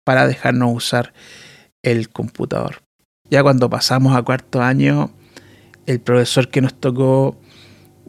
para 0.06 0.26
dejarnos 0.26 0.74
usar 0.74 1.12
el 1.82 2.08
computador. 2.08 2.82
Ya 3.28 3.42
cuando 3.42 3.68
pasamos 3.68 4.16
a 4.16 4.22
cuarto 4.22 4.62
año, 4.62 5.10
el 5.86 6.00
profesor 6.00 6.48
que 6.48 6.60
nos 6.60 6.74
tocó 6.74 7.36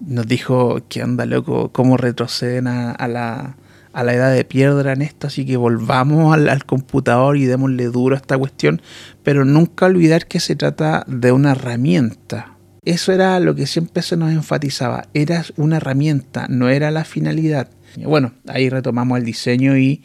nos 0.05 0.27
dijo 0.27 0.79
que 0.89 1.01
anda 1.01 1.25
loco, 1.25 1.71
cómo 1.71 1.97
retroceden 1.97 2.67
a, 2.67 3.07
la, 3.07 3.55
a 3.93 4.03
la 4.03 4.13
edad 4.13 4.33
de 4.33 4.43
piedra 4.43 4.93
en 4.93 5.01
esto, 5.01 5.27
así 5.27 5.45
que 5.45 5.57
volvamos 5.57 6.33
al, 6.33 6.65
computador 6.65 7.37
y 7.37 7.45
démosle 7.45 7.85
duro 7.85 8.15
a 8.15 8.19
esta 8.19 8.37
cuestión, 8.37 8.81
pero 9.23 9.45
nunca 9.45 9.85
olvidar 9.85 10.27
que 10.27 10.39
se 10.39 10.55
trata 10.55 11.05
de 11.07 11.31
una 11.31 11.51
herramienta. 11.53 12.57
Eso 12.83 13.11
era 13.13 13.39
lo 13.39 13.55
que 13.55 13.65
siempre 13.65 14.03
se 14.03 14.17
nos 14.17 14.31
enfatizaba, 14.31 15.05
era 15.13 15.43
una 15.55 15.77
herramienta, 15.77 16.45
no 16.49 16.69
era 16.69 16.91
la 16.91 17.03
finalidad. 17.03 17.69
Bueno, 18.03 18.33
ahí 18.47 18.69
retomamos 18.69 19.17
el 19.17 19.25
diseño 19.25 19.77
y 19.77 20.03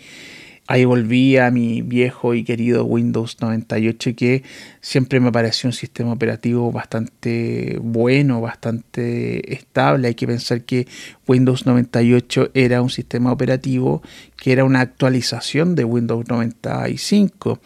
ahí 0.70 0.84
volví 0.84 1.36
a 1.36 1.50
mi 1.50 1.82
viejo 1.82 2.32
y 2.32 2.44
querido 2.44 2.84
Windows 2.84 3.38
98 3.40 4.14
que 4.14 4.44
siempre 4.80 5.18
me 5.18 5.32
pareció 5.32 5.66
un 5.66 5.72
sistema 5.72 6.12
operativo 6.12 6.70
bastante 6.70 7.76
bueno, 7.82 8.40
bastante 8.40 9.52
estable. 9.52 10.06
Hay 10.06 10.14
que 10.14 10.28
pensar 10.28 10.62
que 10.62 10.86
Windows 11.26 11.66
98 11.66 12.50
era 12.54 12.82
un 12.82 12.90
sistema 12.90 13.32
operativo 13.32 14.00
que 14.36 14.52
era 14.52 14.62
una 14.62 14.80
actualización 14.80 15.74
de 15.74 15.82
Windows 15.82 16.28
95 16.28 17.58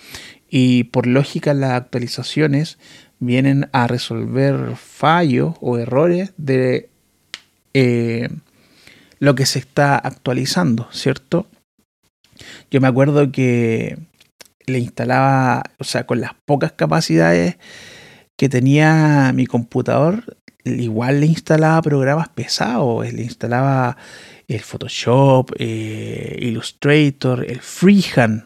y 0.49 0.85
por 0.85 1.07
lógica 1.07 1.53
las 1.53 1.73
actualizaciones 1.73 2.79
vienen 3.19 3.69
a 3.73 3.87
resolver 3.87 4.77
fallos 4.77 5.57
o 5.61 5.77
errores 5.77 6.33
de 6.39 6.89
eh, 7.75 8.31
lo 9.19 9.35
que 9.35 9.45
se 9.45 9.59
está 9.59 9.99
actualizando, 9.99 10.89
¿cierto? 10.91 11.47
Yo 12.71 12.81
me 12.81 12.89
acuerdo 12.89 13.31
que 13.33 13.99
le 14.67 14.79
instalaba, 14.79 15.63
o 15.79 15.85
sea, 15.85 16.07
con 16.07 16.21
las 16.21 16.33
pocas 16.45 16.73
capacidades 16.73 17.57
que 18.37 18.49
tenía 18.49 19.33
mi 19.35 19.47
computador, 19.47 20.39
igual 20.65 21.21
le 21.21 21.27
instalaba 21.27 21.83
programas 21.83 22.29
pesados, 22.29 23.13
le 23.13 23.23
instalaba 23.23 23.97
el 24.49 24.61
Photoshop, 24.61 25.53
eh, 25.59 26.39
Illustrator, 26.41 27.45
el 27.49 27.61
Freehand 27.61 28.45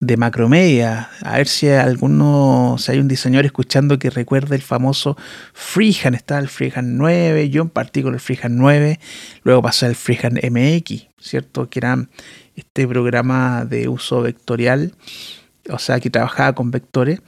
de 0.00 0.16
Macromedia. 0.16 1.10
A 1.22 1.36
ver 1.36 1.46
si 1.46 1.68
alguno, 1.68 2.76
si 2.78 2.92
hay 2.92 2.98
un 2.98 3.08
diseñador 3.08 3.44
escuchando 3.44 3.98
que 3.98 4.10
recuerde 4.10 4.56
el 4.56 4.62
famoso 4.62 5.16
Freehand. 5.52 6.16
Estaba 6.16 6.40
el 6.40 6.48
Freehand 6.48 6.96
9, 6.96 7.50
yo 7.50 7.62
en 7.62 7.68
partí 7.68 8.02
con 8.02 8.14
el 8.14 8.20
Freehand 8.20 8.56
9, 8.56 8.98
luego 9.44 9.62
pasó 9.62 9.86
el 9.86 9.94
Freehand 9.94 10.40
MX, 10.42 11.08
¿cierto? 11.18 11.68
Que 11.68 11.80
eran 11.80 12.10
este 12.60 12.86
programa 12.86 13.64
de 13.64 13.88
uso 13.88 14.22
vectorial, 14.22 14.94
o 15.68 15.78
sea, 15.78 16.00
que 16.00 16.10
trabajaba 16.10 16.54
con 16.54 16.70
vectores 16.70 17.20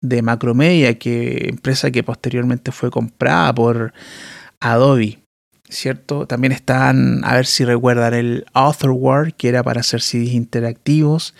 de 0.00 0.20
Macromedia, 0.22 0.98
que 0.98 1.48
empresa 1.48 1.90
que 1.90 2.02
posteriormente 2.02 2.72
fue 2.72 2.90
comprada 2.90 3.54
por 3.54 3.94
Adobe, 4.60 5.18
¿cierto? 5.68 6.26
También 6.26 6.52
están, 6.52 7.24
a 7.24 7.34
ver 7.34 7.46
si 7.46 7.64
recuerdan, 7.64 8.14
el 8.14 8.44
Authorware, 8.52 9.34
que 9.34 9.48
era 9.48 9.62
para 9.62 9.80
hacer 9.80 10.02
CDs 10.02 10.32
interactivos. 10.32 11.34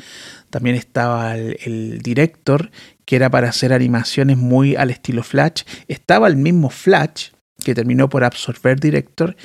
También 0.50 0.76
estaba 0.76 1.36
el, 1.36 1.58
el, 1.64 1.98
Director, 2.00 2.70
que 3.04 3.16
era 3.16 3.28
para 3.30 3.50
hacer 3.50 3.72
animaciones 3.72 4.38
muy 4.38 4.76
al 4.76 4.90
estilo 4.90 5.22
Flash. 5.22 5.62
Estaba 5.88 6.28
el 6.28 6.36
mismo 6.36 6.70
Flash, 6.70 7.30
que 7.62 7.74
terminó 7.74 8.08
por 8.08 8.24
absorber 8.24 8.80
Director 8.80 9.36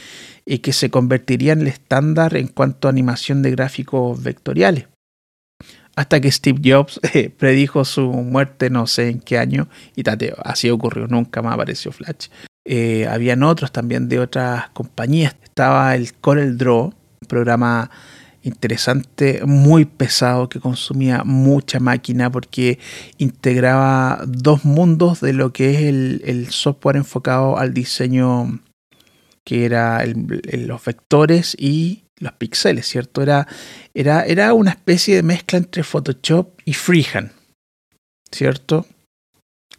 y 0.50 0.60
que 0.60 0.74
se 0.74 0.90
convertiría 0.90 1.54
en 1.54 1.62
el 1.62 1.68
estándar 1.68 2.36
en 2.36 2.48
cuanto 2.48 2.88
a 2.88 2.92
animación 2.92 3.44
de 3.44 3.52
gráficos 3.52 4.22
vectoriales. 4.24 4.88
Hasta 5.96 6.20
que 6.20 6.32
Steve 6.32 6.60
Jobs 6.66 7.00
eh, 7.14 7.30
predijo 7.30 7.86
su 7.86 8.10
muerte 8.12 8.72
no 8.72 8.88
sé 8.88 9.10
en 9.10 9.20
qué 9.20 9.38
año 9.38 9.70
y 9.96 10.02
tateo, 10.02 10.38
así 10.44 10.72
ocurrió, 10.72 11.08
nunca 11.08 11.44
más 11.44 11.54
apareció 11.54 11.92
Flash. 11.92 12.30
Eh, 12.66 13.08
habían 13.08 13.44
otros 13.44 13.72
también 13.72 14.10
de 14.10 14.20
otras 14.20 14.70
compañías. 14.72 15.36
Estaba 15.44 15.96
el 15.96 16.14
Corel 16.16 16.58
Draw, 16.58 16.86
un 16.86 17.28
programa 17.28 17.92
interesante, 18.42 19.42
muy 19.46 19.86
pesado, 19.86 20.50
que 20.50 20.60
consumía 20.60 21.24
mucha 21.24 21.80
máquina 21.80 22.32
porque 22.32 22.80
integraba 23.20 24.24
dos 24.26 24.66
mundos 24.66 25.22
de 25.22 25.34
lo 25.34 25.54
que 25.54 25.76
es 25.76 25.82
el, 25.82 26.22
el 26.26 26.50
software 26.50 26.96
enfocado 26.96 27.58
al 27.58 27.74
diseño 27.74 28.60
que 29.50 29.66
era 29.66 30.06
los 30.06 30.86
vectores 30.86 31.56
y 31.58 32.04
los 32.20 32.34
píxeles, 32.34 32.88
¿cierto? 32.88 33.24
Era, 33.24 33.48
era, 33.96 34.24
era 34.24 34.54
una 34.54 34.70
especie 34.70 35.16
de 35.16 35.24
mezcla 35.24 35.58
entre 35.58 35.82
Photoshop 35.82 36.52
y 36.66 36.74
Freehand, 36.76 37.32
¿cierto? 38.32 38.86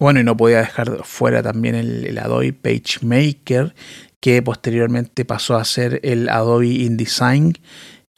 Bueno, 0.00 0.18
y 0.18 0.24
no 0.24 0.37
podía 0.37 0.59
dejar 0.59 1.04
fuera 1.04 1.40
también 1.40 1.76
el, 1.76 2.18
Adobe 2.18 2.52
PageMaker, 2.52 3.72
que 4.20 4.42
posteriormente 4.42 5.24
pasó 5.24 5.54
a 5.54 5.64
ser 5.64 6.00
el 6.02 6.28
Adobe 6.30 6.66
InDesign, 6.66 7.52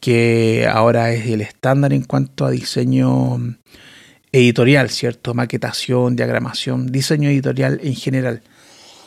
que 0.00 0.66
ahora 0.72 1.12
es 1.12 1.26
el 1.26 1.42
estándar 1.42 1.92
en 1.92 2.04
cuanto 2.04 2.46
a 2.46 2.50
diseño 2.50 3.58
editorial, 4.32 4.88
¿cierto? 4.88 5.34
Maquetación, 5.34 6.16
diagramación, 6.16 6.86
diseño 6.86 7.28
editorial 7.28 7.78
en 7.82 7.94
general. 7.94 8.42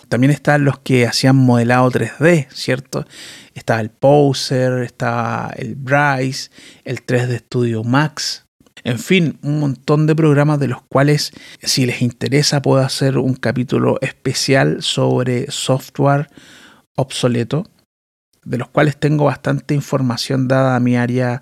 También 0.07 0.31
están 0.31 0.65
los 0.65 0.79
que 0.79 1.05
hacían 1.05 1.35
modelado 1.35 1.91
3D, 1.91 2.47
¿cierto? 2.51 3.05
Estaba 3.53 3.81
el 3.81 3.89
Poser, 3.89 4.83
estaba 4.83 5.51
el 5.55 5.75
Bryce, 5.75 6.49
el 6.83 7.05
3D 7.05 7.39
Studio 7.39 7.83
Max. 7.83 8.45
En 8.83 8.99
fin, 8.99 9.39
un 9.41 9.59
montón 9.59 10.05
de 10.05 10.15
programas 10.15 10.59
de 10.59 10.67
los 10.67 10.81
cuales, 10.83 11.31
si 11.61 11.85
les 11.85 12.01
interesa, 12.01 12.61
puedo 12.61 12.81
hacer 12.83 13.17
un 13.17 13.33
capítulo 13.33 13.97
especial 14.01 14.83
sobre 14.83 15.49
software 15.49 16.29
obsoleto, 16.95 17.67
de 18.43 18.57
los 18.59 18.67
cuales 18.69 18.97
tengo 18.97 19.25
bastante 19.25 19.73
información 19.73 20.47
dada 20.47 20.75
a 20.75 20.79
mi 20.79 20.97
área 20.97 21.41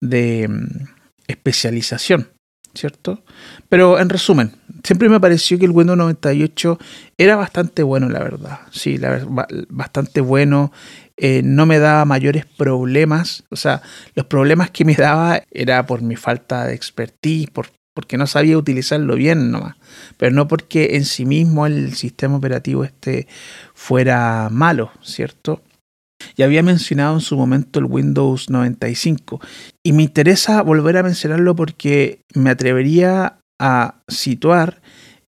de 0.00 0.46
mm, 0.48 0.86
especialización. 1.26 2.28
¿cierto? 2.76 3.24
Pero 3.68 3.98
en 3.98 4.08
resumen, 4.08 4.52
siempre 4.86 5.08
me 5.08 5.18
pareció 5.18 5.58
que 5.58 5.64
el 5.64 5.72
Windows 5.72 5.98
98 5.98 6.78
era 7.18 7.34
bastante 7.34 7.82
bueno, 7.82 8.08
la 8.08 8.20
verdad. 8.20 8.60
Sí, 8.70 8.98
la, 8.98 9.26
bastante 9.68 10.20
bueno. 10.20 10.72
Eh, 11.16 11.42
no 11.42 11.66
me 11.66 11.80
daba 11.80 12.04
mayores 12.04 12.46
problemas. 12.46 13.42
O 13.50 13.56
sea, 13.56 13.82
los 14.14 14.26
problemas 14.26 14.70
que 14.70 14.84
me 14.84 14.94
daba 14.94 15.42
era 15.50 15.84
por 15.86 16.02
mi 16.02 16.14
falta 16.14 16.66
de 16.66 16.74
expertise, 16.74 17.50
por, 17.50 17.66
porque 17.94 18.16
no 18.16 18.28
sabía 18.28 18.56
utilizarlo 18.56 19.16
bien 19.16 19.50
nomás. 19.50 19.74
Pero 20.18 20.32
no 20.32 20.46
porque 20.46 20.94
en 20.96 21.04
sí 21.04 21.26
mismo 21.26 21.66
el 21.66 21.94
sistema 21.94 22.36
operativo 22.36 22.84
este 22.84 23.26
fuera 23.74 24.48
malo, 24.52 24.92
¿cierto? 25.02 25.62
Ya 26.36 26.44
había 26.44 26.62
mencionado 26.62 27.14
en 27.14 27.20
su 27.20 27.36
momento 27.36 27.80
el 27.80 27.86
Windows 27.86 28.50
95 28.50 29.40
y 29.82 29.92
me 29.92 30.04
interesa 30.04 30.62
volver 30.62 30.96
a 30.96 31.02
mencionarlo 31.02 31.54
porque 31.54 32.20
me 32.34 32.50
atrevería 32.50 33.38
a 33.58 34.02
situar 34.08 34.80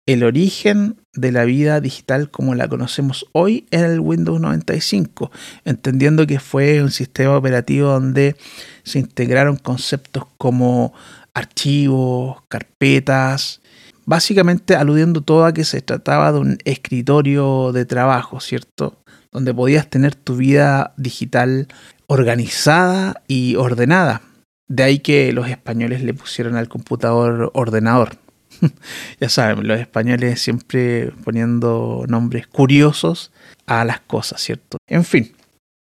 el 0.06 0.24
origen 0.24 1.02
de 1.14 1.32
la 1.32 1.44
vida 1.44 1.82
digital 1.82 2.32
como 2.32 2.56
la 2.56 2.68
conocemos 2.68 3.26
hoy 3.34 3.68
en 3.72 3.84
el 3.84 4.00
Windows 4.00 4.40
95, 4.40 5.32
entendiendo 5.66 6.26
que 6.26 6.40
fue 6.40 6.82
un 6.82 6.92
sistema 6.92 7.36
operativo 7.36 7.90
donde 7.90 8.36
se 8.84 9.00
integraron 9.00 9.58
conceptos 9.58 10.24
como 10.38 10.94
archivos, 11.34 12.38
carpetas, 12.48 13.62
básicamente 14.06 14.76
aludiendo 14.76 15.22
todo 15.22 15.46
a 15.46 15.54
que 15.54 15.66
se 15.66 15.82
trataba 15.82 16.32
de 16.32 16.40
un 16.40 16.58
escritorio 16.64 17.74
de 17.74 17.86
trabajo, 17.86 18.40
¿cierto? 18.40 19.04
donde 19.32 19.54
podías 19.54 19.90
tener 19.90 20.16
tu 20.16 20.36
vida 20.38 20.94
digital 20.98 21.68
organizada 22.08 23.22
y 23.28 23.56
ordenada. 23.56 24.22
De 24.68 24.84
ahí 24.84 25.00
que 25.00 25.32
los 25.32 25.50
españoles 25.50 26.04
le 26.04 26.14
pusieron 26.14 26.56
al 26.56 26.68
computador 26.68 27.52
ordenador. 27.54 28.18
ya 29.20 29.30
saben, 29.30 29.68
los 29.68 29.80
españoles 29.80 30.42
siempre 30.42 31.12
poniendo 31.24 32.06
nombres 32.08 32.48
curiosos 32.48 33.32
a 33.66 33.86
las 33.86 34.02
cosas, 34.02 34.42
¿cierto? 34.42 34.78
En 34.88 35.04
fin, 35.04 35.34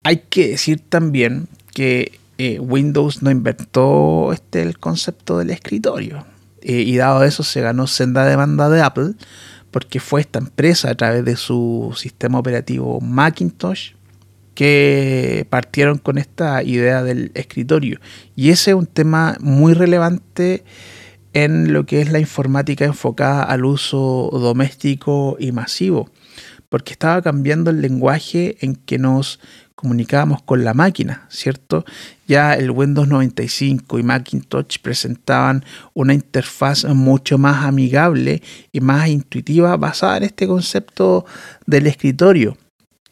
hay 0.04 0.24
que 0.30 0.50
decir 0.50 0.82
también 0.88 1.48
que 1.74 2.20
eh, 2.38 2.60
Windows 2.60 3.22
no 3.22 3.32
inventó 3.32 4.32
este, 4.34 4.62
el 4.62 4.80
concepto 4.80 5.38
del 5.38 5.50
escritorio. 5.50 6.26
Eh, 6.62 6.82
y 6.82 6.98
dado 6.98 7.24
eso 7.24 7.44
se 7.44 7.62
ganó 7.62 7.88
senda 7.88 8.26
demanda 8.26 8.70
de 8.70 8.82
Apple 8.82 9.14
porque 9.72 10.00
fue 10.00 10.22
esta 10.22 10.40
empresa 10.40 10.90
a 10.90 10.96
través 10.96 11.24
de 11.24 11.36
su 11.36 11.94
sistema 11.96 12.40
operativo 12.40 13.00
Macintosh 13.02 13.94
que 14.60 15.48
partieron 15.50 16.00
con 16.00 16.18
esta 16.18 16.62
idea 16.64 17.02
del 17.02 17.32
escritorio. 17.34 18.02
Y 18.36 18.50
ese 18.50 18.72
es 18.72 18.76
un 18.76 18.88
tema 18.88 19.38
muy 19.40 19.72
relevante 19.72 20.66
en 21.32 21.72
lo 21.72 21.86
que 21.86 22.02
es 22.02 22.12
la 22.12 22.20
informática 22.20 22.84
enfocada 22.84 23.44
al 23.44 23.64
uso 23.64 24.30
doméstico 24.34 25.38
y 25.40 25.54
masivo, 25.54 26.10
porque 26.68 26.92
estaba 26.92 27.22
cambiando 27.22 27.72
el 27.72 27.80
lenguaje 27.80 28.58
en 28.60 28.76
que 28.76 29.00
nos 29.00 29.40
comunicábamos 29.76 30.42
con 30.42 30.66
la 30.66 30.74
máquina, 30.74 31.26
¿cierto? 31.30 31.86
Ya 32.28 32.54
el 32.54 32.70
Windows 32.72 33.08
95 33.08 33.98
y 33.98 34.04
Macintosh 34.04 34.80
presentaban 34.82 35.64
una 35.94 36.14
interfaz 36.14 36.84
mucho 36.84 37.38
más 37.38 37.64
amigable 37.64 38.44
y 38.74 38.82
más 38.82 39.08
intuitiva 39.08 39.78
basada 39.78 40.18
en 40.18 40.24
este 40.24 40.48
concepto 40.48 41.26
del 41.66 41.88
escritorio. 41.88 42.58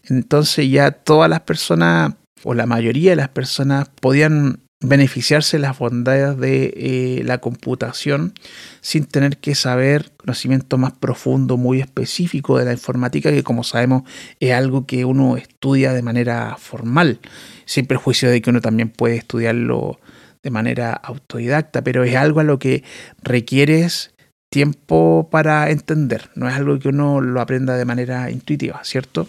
Entonces 0.09 0.69
ya 0.69 0.91
todas 0.91 1.29
las 1.29 1.41
personas 1.41 2.13
o 2.43 2.53
la 2.53 2.65
mayoría 2.65 3.11
de 3.11 3.15
las 3.17 3.29
personas 3.29 3.89
podían 3.99 4.59
beneficiarse 4.79 5.57
las 5.57 5.79
bondades 5.79 6.37
de 6.37 6.73
eh, 6.75 7.23
la 7.23 7.39
computación 7.39 8.33
sin 8.81 9.05
tener 9.05 9.37
que 9.37 9.55
saber 9.55 10.11
conocimiento 10.17 10.77
más 10.77 10.93
profundo, 10.93 11.57
muy 11.57 11.79
específico 11.79 12.59
de 12.59 12.65
la 12.65 12.73
informática, 12.73 13.31
que 13.31 13.43
como 13.43 13.63
sabemos 13.63 14.03
es 14.39 14.53
algo 14.53 14.85
que 14.85 15.03
uno 15.03 15.35
estudia 15.35 15.93
de 15.93 16.03
manera 16.03 16.57
formal, 16.59 17.19
sin 17.65 17.87
perjuicio 17.87 18.29
de 18.29 18.41
que 18.41 18.51
uno 18.51 18.61
también 18.61 18.89
puede 18.89 19.15
estudiarlo 19.15 19.99
de 20.43 20.51
manera 20.51 20.93
autodidacta, 20.93 21.83
pero 21.83 22.03
es 22.03 22.15
algo 22.15 22.39
a 22.39 22.43
lo 22.43 22.59
que 22.59 22.83
requieres 23.23 24.13
tiempo 24.49 25.27
para 25.31 25.71
entender, 25.71 26.29
no 26.35 26.47
es 26.47 26.55
algo 26.55 26.77
que 26.77 26.89
uno 26.89 27.19
lo 27.19 27.41
aprenda 27.41 27.75
de 27.75 27.85
manera 27.85 28.29
intuitiva, 28.29 28.81
¿cierto? 28.83 29.27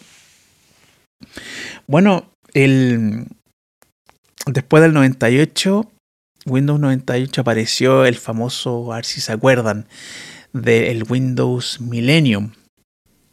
Bueno, 1.86 2.32
el, 2.54 3.26
Después 4.52 4.82
del 4.82 4.94
98, 4.94 5.90
Windows 6.46 6.80
98 6.80 7.40
apareció 7.42 8.06
el 8.06 8.16
famoso, 8.16 8.92
a 8.92 8.96
ver 8.96 9.04
si 9.04 9.20
se 9.20 9.32
acuerdan, 9.32 9.86
del 10.54 11.04
Windows 11.06 11.82
Millennium, 11.82 12.52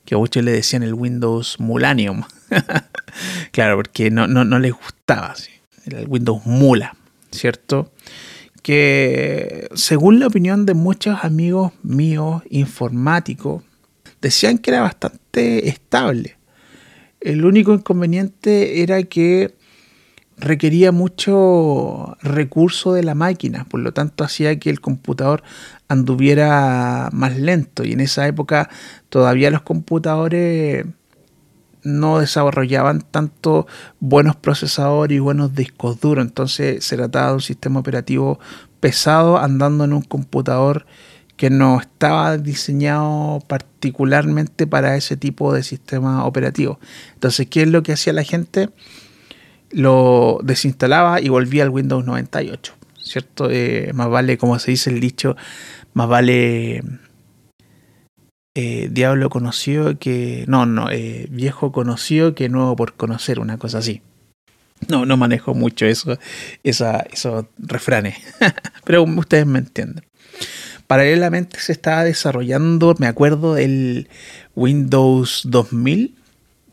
que 0.04 0.16
a 0.16 0.18
muchos 0.18 0.44
le 0.44 0.52
decían 0.52 0.84
el 0.84 0.94
Windows 0.94 1.58
Mulanium. 1.60 2.24
claro, 3.52 3.78
porque 3.78 4.12
no, 4.12 4.28
no, 4.28 4.60
les 4.60 4.74
gustaba, 4.74 5.36
el 5.86 6.06
Windows 6.08 6.46
Mula, 6.46 6.98
¿cierto? 7.32 7.94
Que 8.62 9.70
según 9.74 10.20
la 10.20 10.28
opinión 10.28 10.66
de 10.66 10.74
muchos 10.74 11.24
amigos 11.24 11.72
míos 11.82 12.44
informáticos, 12.50 13.64
decían 14.20 14.58
que 14.58 14.72
era 14.72 14.82
bastante 14.82 15.70
estable. 15.70 16.36
El 17.26 17.44
único 17.44 17.74
inconveniente 17.74 18.84
era 18.84 19.02
que 19.02 19.56
requería 20.38 20.92
mucho 20.92 22.16
recurso 22.22 22.94
de 22.94 23.02
la 23.02 23.16
máquina, 23.16 23.66
por 23.68 23.80
lo 23.80 23.94
tanto 23.94 24.24
hacía 24.24 24.60
que 24.60 24.70
el 24.70 24.80
computador 24.80 25.42
anduviera 25.88 27.10
más 27.12 27.36
lento. 27.36 27.84
Y 27.84 27.94
en 27.94 28.02
esa 28.02 28.28
época 28.28 28.70
todavía 29.10 29.50
los 29.50 29.64
computadores 29.64 30.86
no 31.82 32.20
desarrollaban 32.20 33.02
tanto 33.02 33.66
buenos 34.00 34.36
procesadores 34.36 35.16
y 35.16 35.20
buenos 35.20 35.56
discos 35.56 36.00
duros, 36.00 36.24
entonces 36.24 36.86
se 36.86 36.96
trataba 36.96 37.30
de 37.30 37.34
un 37.34 37.42
sistema 37.42 37.80
operativo 37.80 38.40
pesado 38.80 39.40
andando 39.40 39.84
en 39.84 39.94
un 39.94 40.04
computador 40.04 40.86
que 41.38 41.50
no 41.50 41.80
estaba 41.80 42.38
diseñado 42.38 43.40
particularmente 43.48 44.68
para 44.68 44.96
ese 44.96 45.18
tipo 45.18 45.54
de 45.54 45.64
sistema 45.64 46.26
operativo. 46.26 46.80
Entonces, 47.14 47.48
¿qué 47.48 47.64
es 47.64 47.68
lo 47.68 47.84
que 47.84 47.94
hacía 47.94 48.14
la 48.14 48.24
gente? 48.24 48.70
lo 49.76 50.40
desinstalaba 50.44 51.22
y 51.22 51.28
volvía 51.28 51.64
al 51.64 51.70
Windows 51.70 52.06
98, 52.06 52.74
¿cierto? 52.98 53.50
Eh, 53.52 53.92
más 53.94 54.10
vale, 54.10 54.38
como 54.38 54.58
se 54.58 54.72
dice 54.72 54.90
el 54.90 55.02
dicho, 55.02 55.36
más 55.94 56.08
vale 56.08 56.82
eh, 58.56 58.90
diablo 58.90 59.30
conocido 59.30 60.00
que... 60.00 60.46
No, 60.48 60.66
no, 60.66 60.90
eh, 60.92 61.28
viejo 61.30 61.74
conocido 61.74 62.36
que 62.36 62.48
nuevo 62.48 62.76
por 62.78 62.94
conocer, 62.94 63.40
una 63.40 63.58
cosa 63.58 63.80
así. 63.80 64.02
No, 64.88 65.06
no 65.06 65.18
manejo 65.18 65.54
mucho 65.54 65.86
eso, 65.86 66.18
esos 66.64 67.46
refranes, 67.58 68.18
pero 68.86 69.04
ustedes 69.04 69.46
me 69.46 69.60
entienden. 69.60 70.06
Paralelamente 70.88 71.60
se 71.60 71.72
estaba 71.72 72.04
desarrollando, 72.04 72.96
me 73.00 73.08
acuerdo, 73.08 73.58
el 73.58 74.08
Windows 74.56 75.42
2000, 75.46 76.16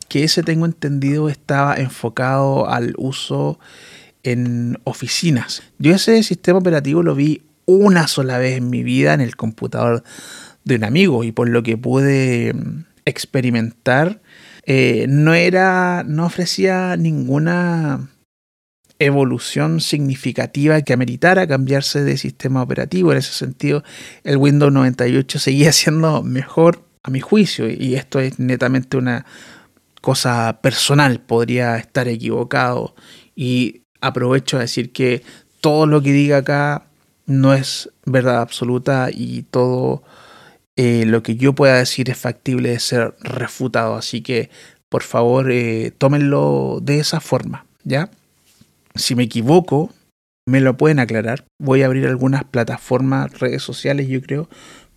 que 0.07 0.23
ese 0.23 0.43
tengo 0.43 0.65
entendido 0.65 1.29
estaba 1.29 1.75
enfocado 1.75 2.69
al 2.69 2.93
uso 2.97 3.59
en 4.23 4.77
oficinas. 4.83 5.63
Yo 5.79 5.93
ese 5.95 6.21
sistema 6.23 6.59
operativo 6.59 7.03
lo 7.03 7.15
vi 7.15 7.41
una 7.65 8.07
sola 8.07 8.37
vez 8.37 8.57
en 8.57 8.69
mi 8.69 8.83
vida 8.83 9.13
en 9.13 9.21
el 9.21 9.35
computador 9.35 10.03
de 10.63 10.75
un 10.75 10.83
amigo 10.83 11.23
y 11.23 11.31
por 11.31 11.49
lo 11.49 11.63
que 11.63 11.77
pude 11.77 12.53
mm, 12.53 12.85
experimentar 13.05 14.21
eh, 14.65 15.07
no 15.09 15.33
era 15.33 16.03
no 16.07 16.25
ofrecía 16.25 16.95
ninguna 16.95 18.09
evolución 19.05 19.81
significativa 19.81 20.81
que 20.81 20.93
ameritara 20.93 21.47
cambiarse 21.47 22.03
de 22.03 22.17
sistema 22.17 22.61
operativo. 22.61 23.11
En 23.11 23.17
ese 23.17 23.33
sentido 23.33 23.83
el 24.23 24.37
Windows 24.37 24.71
98 24.73 25.39
seguía 25.39 25.71
siendo 25.73 26.23
mejor 26.23 26.83
a 27.03 27.11
mi 27.11 27.19
juicio 27.19 27.69
y 27.69 27.95
esto 27.95 28.19
es 28.19 28.39
netamente 28.39 28.97
una 28.97 29.25
cosa 30.01 30.59
personal, 30.61 31.21
podría 31.21 31.77
estar 31.77 32.07
equivocado. 32.07 32.95
Y 33.35 33.83
aprovecho 34.01 34.57
a 34.57 34.61
decir 34.61 34.91
que 34.91 35.23
todo 35.61 35.85
lo 35.85 36.01
que 36.01 36.11
diga 36.11 36.37
acá 36.37 36.87
no 37.25 37.53
es 37.53 37.89
verdad 38.05 38.41
absoluta 38.41 39.09
y 39.11 39.43
todo 39.43 40.03
eh, 40.75 41.05
lo 41.05 41.23
que 41.23 41.35
yo 41.35 41.53
pueda 41.53 41.77
decir 41.77 42.09
es 42.09 42.17
factible 42.17 42.69
de 42.69 42.79
ser 42.79 43.15
refutado, 43.21 43.95
así 43.95 44.21
que 44.21 44.49
por 44.89 45.03
favor 45.03 45.51
eh, 45.51 45.91
tómenlo 45.97 46.79
de 46.81 46.99
esa 46.99 47.19
forma, 47.19 47.65
¿ya? 47.83 48.09
Si 48.95 49.15
me 49.15 49.23
equivoco, 49.23 49.91
me 50.45 50.61
lo 50.61 50.77
pueden 50.77 50.99
aclarar. 50.99 51.45
Voy 51.59 51.81
a 51.81 51.87
abrir 51.87 52.05
algunas 52.05 52.43
plataformas, 52.43 53.39
redes 53.39 53.63
sociales, 53.63 54.07
yo 54.07 54.21
creo, 54.21 54.49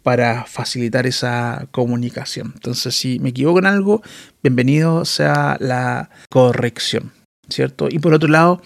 para 0.03 0.45
facilitar 0.45 1.07
esa 1.07 1.67
comunicación. 1.71 2.53
Entonces, 2.55 2.95
si 2.95 3.19
me 3.21 3.31
equivoco 3.31 3.59
en 3.59 3.67
algo, 3.67 4.03
bienvenido 4.43 5.05
sea 5.05 5.57
la 5.61 6.11
corrección, 6.29 7.13
¿cierto? 7.49 7.89
Y 7.91 7.99
por 7.99 8.13
otro 8.13 8.29
lado, 8.29 8.61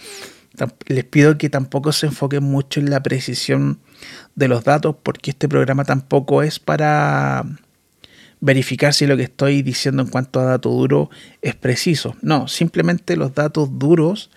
les 0.87 1.05
pido 1.05 1.38
que 1.38 1.49
tampoco 1.49 1.93
se 1.93 2.07
enfoquen 2.07 2.43
mucho 2.43 2.81
en 2.81 2.90
la 2.90 3.03
precisión 3.03 3.81
de 4.35 4.49
los 4.49 4.64
datos 4.64 4.97
porque 5.03 5.31
este 5.31 5.49
programa 5.49 5.85
tampoco 5.85 6.43
es 6.43 6.59
para 6.59 7.45
verificar 8.40 8.93
si 8.95 9.07
lo 9.07 9.16
que 9.16 9.25
estoy 9.25 9.62
diciendo 9.62 10.03
en 10.03 10.09
cuanto 10.09 10.40
a 10.40 10.45
dato 10.45 10.71
duro 10.71 11.11
es 11.40 11.55
preciso. 11.55 12.16
No, 12.21 12.49
simplemente 12.49 13.16
los 13.16 13.35
datos 13.35 13.79
duros 13.79 14.31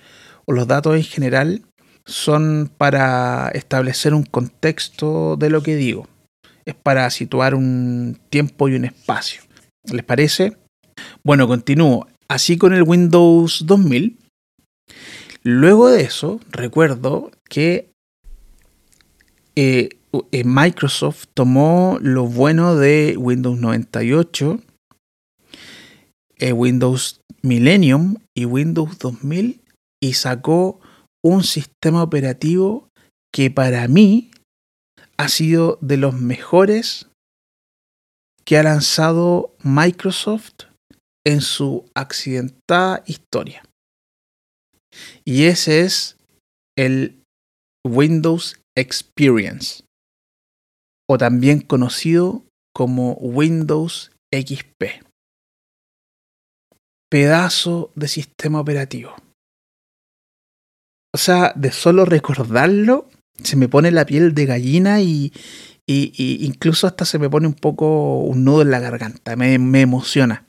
o 0.45 0.53
los 0.53 0.67
datos 0.67 0.95
en 0.95 1.03
general 1.03 1.62
son 2.06 2.71
para 2.77 3.49
establecer 3.49 4.13
un 4.13 4.23
contexto 4.23 5.38
de 5.38 5.49
lo 5.49 5.63
que 5.63 5.75
digo. 5.75 6.08
Es 6.65 6.75
para 6.75 7.10
situar 7.10 7.56
un 7.56 8.19
tiempo 8.29 8.69
y 8.69 8.75
un 8.75 8.86
espacio. 8.86 9.41
¿Les 9.91 10.03
parece? 10.03 10.58
Bueno, 11.23 11.47
continúo. 11.47 12.08
Así 12.27 12.58
con 12.58 12.73
el 12.73 12.84
Windows 12.84 13.63
2000. 13.65 14.17
Luego 15.43 15.89
de 15.89 16.01
eso, 16.03 16.39
recuerdo 16.51 17.32
que 17.49 17.89
eh, 19.56 19.89
eh, 20.32 20.43
Microsoft 20.45 21.25
tomó 21.34 21.97
lo 22.01 22.25
bueno 22.27 22.75
de 22.75 23.15
Windows 23.17 23.60
98, 23.60 24.62
eh, 26.38 26.53
Windows 26.53 27.19
Millennium 27.41 28.15
y 28.34 28.45
Windows 28.45 28.97
2000 28.99 29.62
y 30.03 30.15
sacó 30.15 30.81
un 31.23 31.43
sistema 31.43 32.03
operativo 32.03 32.89
que 33.33 33.49
para 33.49 33.87
mí 33.87 34.31
ha 35.15 35.29
sido 35.29 35.77
de 35.79 35.95
los 35.95 36.13
mejores 36.13 37.07
que 38.43 38.57
ha 38.57 38.63
lanzado 38.63 39.55
Microsoft 39.63 40.65
en 41.25 41.39
su 41.39 41.89
accidentada 41.95 43.01
historia. 43.07 43.63
Y 45.23 45.45
ese 45.45 45.79
es 45.79 46.17
el 46.77 47.23
Windows 47.87 48.59
Experience, 48.77 49.85
o 51.09 51.17
también 51.17 51.61
conocido 51.61 52.43
como 52.75 53.13
Windows 53.13 54.11
XP. 54.33 55.01
Pedazo 57.09 57.89
de 57.95 58.09
sistema 58.09 58.59
operativo. 58.59 59.15
O 61.13 61.17
sea, 61.17 61.54
de 61.56 61.71
solo 61.71 62.06
recordarlo, 62.06 63.08
se 63.41 63.56
me 63.56 63.67
pone 63.67 63.91
la 63.91 64.06
piel 64.06 64.34
de 64.34 64.45
gallina 64.45 65.02
y, 65.02 65.32
incluso 65.86 66.88
hasta 66.88 67.06
se 67.06 67.19
me 67.19 67.30
pone 67.30 67.47
un 67.47 67.54
poco 67.54 68.19
un 68.19 68.43
nudo 68.43 68.63
en 68.63 68.71
la 68.71 68.80
garganta. 68.80 69.36
Me, 69.36 69.60
me 69.60 69.82
emociona. 69.82 70.45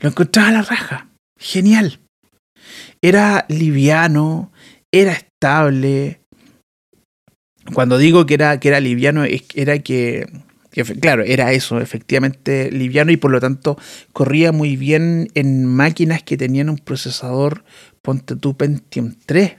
Lo 0.00 0.08
encontraba 0.08 0.48
a 0.48 0.52
la 0.52 0.62
raja. 0.62 1.08
Genial. 1.38 2.00
Era 3.00 3.46
liviano, 3.48 4.52
era 4.90 5.12
estable. 5.12 6.20
Cuando 7.74 7.98
digo 7.98 8.26
que 8.26 8.34
era, 8.34 8.58
que 8.58 8.68
era 8.68 8.80
liviano, 8.80 9.24
era 9.54 9.78
que, 9.78 10.26
claro, 11.00 11.22
era 11.22 11.52
eso, 11.52 11.80
efectivamente 11.80 12.70
liviano 12.72 13.12
y 13.12 13.16
por 13.16 13.30
lo 13.30 13.40
tanto 13.40 13.78
corría 14.12 14.50
muy 14.50 14.76
bien 14.76 15.28
en 15.34 15.66
máquinas 15.66 16.22
que 16.22 16.36
tenían 16.36 16.68
un 16.68 16.78
procesador 16.78 17.64
ponte 18.02 18.36
tu 18.36 18.56
Pentium 18.56 19.14
3. 19.24 19.54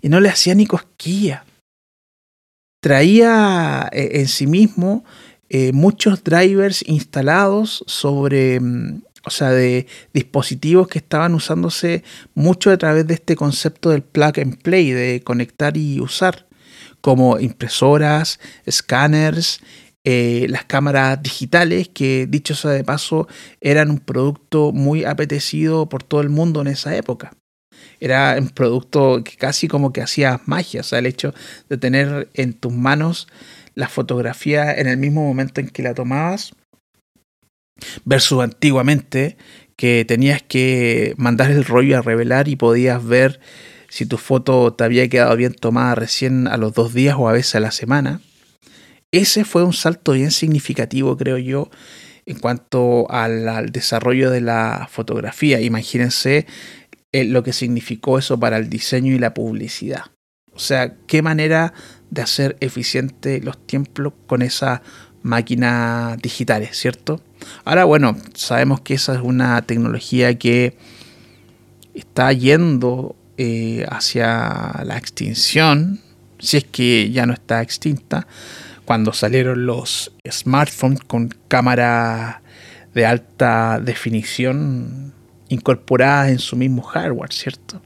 Y 0.00 0.08
no 0.08 0.20
le 0.20 0.28
hacía 0.28 0.54
ni 0.54 0.66
cosquilla. 0.66 1.44
Traía 2.80 3.88
eh, 3.92 4.20
en 4.20 4.28
sí 4.28 4.46
mismo 4.46 5.04
eh, 5.48 5.72
muchos 5.72 6.22
drivers 6.22 6.84
instalados 6.86 7.82
sobre, 7.86 8.60
mm, 8.60 9.02
o 9.24 9.30
sea, 9.30 9.50
de 9.50 9.86
dispositivos 10.12 10.86
que 10.88 10.98
estaban 10.98 11.34
usándose 11.34 12.04
mucho 12.34 12.70
a 12.70 12.76
través 12.76 13.06
de 13.06 13.14
este 13.14 13.34
concepto 13.34 13.90
del 13.90 14.02
plug 14.02 14.38
and 14.40 14.62
play, 14.62 14.92
de 14.92 15.22
conectar 15.24 15.76
y 15.76 16.00
usar, 16.00 16.46
como 17.00 17.38
impresoras, 17.40 18.38
scanners, 18.70 19.60
eh, 20.10 20.46
las 20.48 20.64
cámaras 20.64 21.22
digitales, 21.22 21.90
que 21.90 22.26
dicho 22.26 22.54
sea 22.54 22.70
de 22.70 22.82
paso, 22.82 23.28
eran 23.60 23.90
un 23.90 23.98
producto 23.98 24.72
muy 24.72 25.04
apetecido 25.04 25.90
por 25.90 26.02
todo 26.02 26.22
el 26.22 26.30
mundo 26.30 26.62
en 26.62 26.68
esa 26.68 26.96
época. 26.96 27.32
Era 28.00 28.34
un 28.38 28.48
producto 28.48 29.22
que 29.22 29.36
casi 29.36 29.68
como 29.68 29.92
que 29.92 30.00
hacía 30.00 30.40
magia, 30.46 30.80
o 30.80 30.82
sea, 30.82 31.00
el 31.00 31.04
hecho 31.04 31.34
de 31.68 31.76
tener 31.76 32.30
en 32.32 32.54
tus 32.54 32.72
manos 32.72 33.28
la 33.74 33.86
fotografía 33.86 34.72
en 34.72 34.86
el 34.86 34.96
mismo 34.96 35.22
momento 35.22 35.60
en 35.60 35.68
que 35.68 35.82
la 35.82 35.92
tomabas, 35.92 36.54
versus 38.06 38.42
antiguamente 38.42 39.36
que 39.76 40.06
tenías 40.08 40.40
que 40.40 41.12
mandar 41.18 41.50
el 41.50 41.66
rollo 41.66 41.98
a 41.98 42.00
revelar 42.00 42.48
y 42.48 42.56
podías 42.56 43.04
ver 43.04 43.40
si 43.90 44.06
tu 44.06 44.16
foto 44.16 44.72
te 44.72 44.84
había 44.84 45.06
quedado 45.10 45.36
bien 45.36 45.52
tomada 45.52 45.96
recién 45.96 46.48
a 46.48 46.56
los 46.56 46.72
dos 46.72 46.94
días 46.94 47.16
o 47.18 47.28
a 47.28 47.32
veces 47.32 47.56
a 47.56 47.60
la 47.60 47.72
semana. 47.72 48.22
Ese 49.10 49.44
fue 49.44 49.64
un 49.64 49.72
salto 49.72 50.12
bien 50.12 50.30
significativo, 50.30 51.16
creo 51.16 51.38
yo, 51.38 51.70
en 52.26 52.38
cuanto 52.38 53.10
al, 53.10 53.70
desarrollo 53.72 54.30
de 54.30 54.42
la 54.42 54.86
fotografía. 54.90 55.60
Imagínense 55.60 56.46
eh, 57.12 57.24
lo 57.24 57.42
que 57.42 57.54
significó 57.54 58.18
eso 58.18 58.38
para 58.38 58.58
el 58.58 58.68
diseño 58.68 59.14
y 59.14 59.18
la 59.18 59.32
publicidad. 59.32 60.02
O 60.52 60.58
sea, 60.58 60.94
qué 61.06 61.22
manera 61.22 61.72
de 62.10 62.20
hacer 62.20 62.56
eficiente 62.60 63.40
los 63.40 63.66
tiempos 63.66 64.12
con 64.26 64.42
esas 64.42 64.80
máquinas 65.22 66.20
digitales, 66.20 66.76
¿cierto? 66.76 67.22
Ahora, 67.64 67.84
bueno, 67.84 68.16
sabemos 68.34 68.80
que 68.82 68.94
esa 68.94 69.14
es 69.14 69.20
una 69.22 69.62
tecnología 69.62 70.36
que 70.36 70.76
está 71.94 72.32
yendo 72.32 73.16
eh, 73.38 73.86
hacia 73.88 74.82
la 74.84 74.98
extinción, 74.98 76.00
si 76.38 76.58
es 76.58 76.64
que 76.64 77.10
ya 77.10 77.24
no 77.24 77.32
está 77.32 77.62
extinta, 77.62 78.26
cuando 78.88 79.12
salieron 79.12 79.66
los 79.66 80.12
smartphones 80.26 81.00
con 81.00 81.28
cámara 81.46 82.40
de 82.94 83.04
alta 83.04 83.80
definición 83.80 85.12
incorporadas 85.50 86.30
en 86.30 86.38
su 86.38 86.56
mismo 86.56 86.80
hardware, 86.80 87.30
¿cierto? 87.30 87.82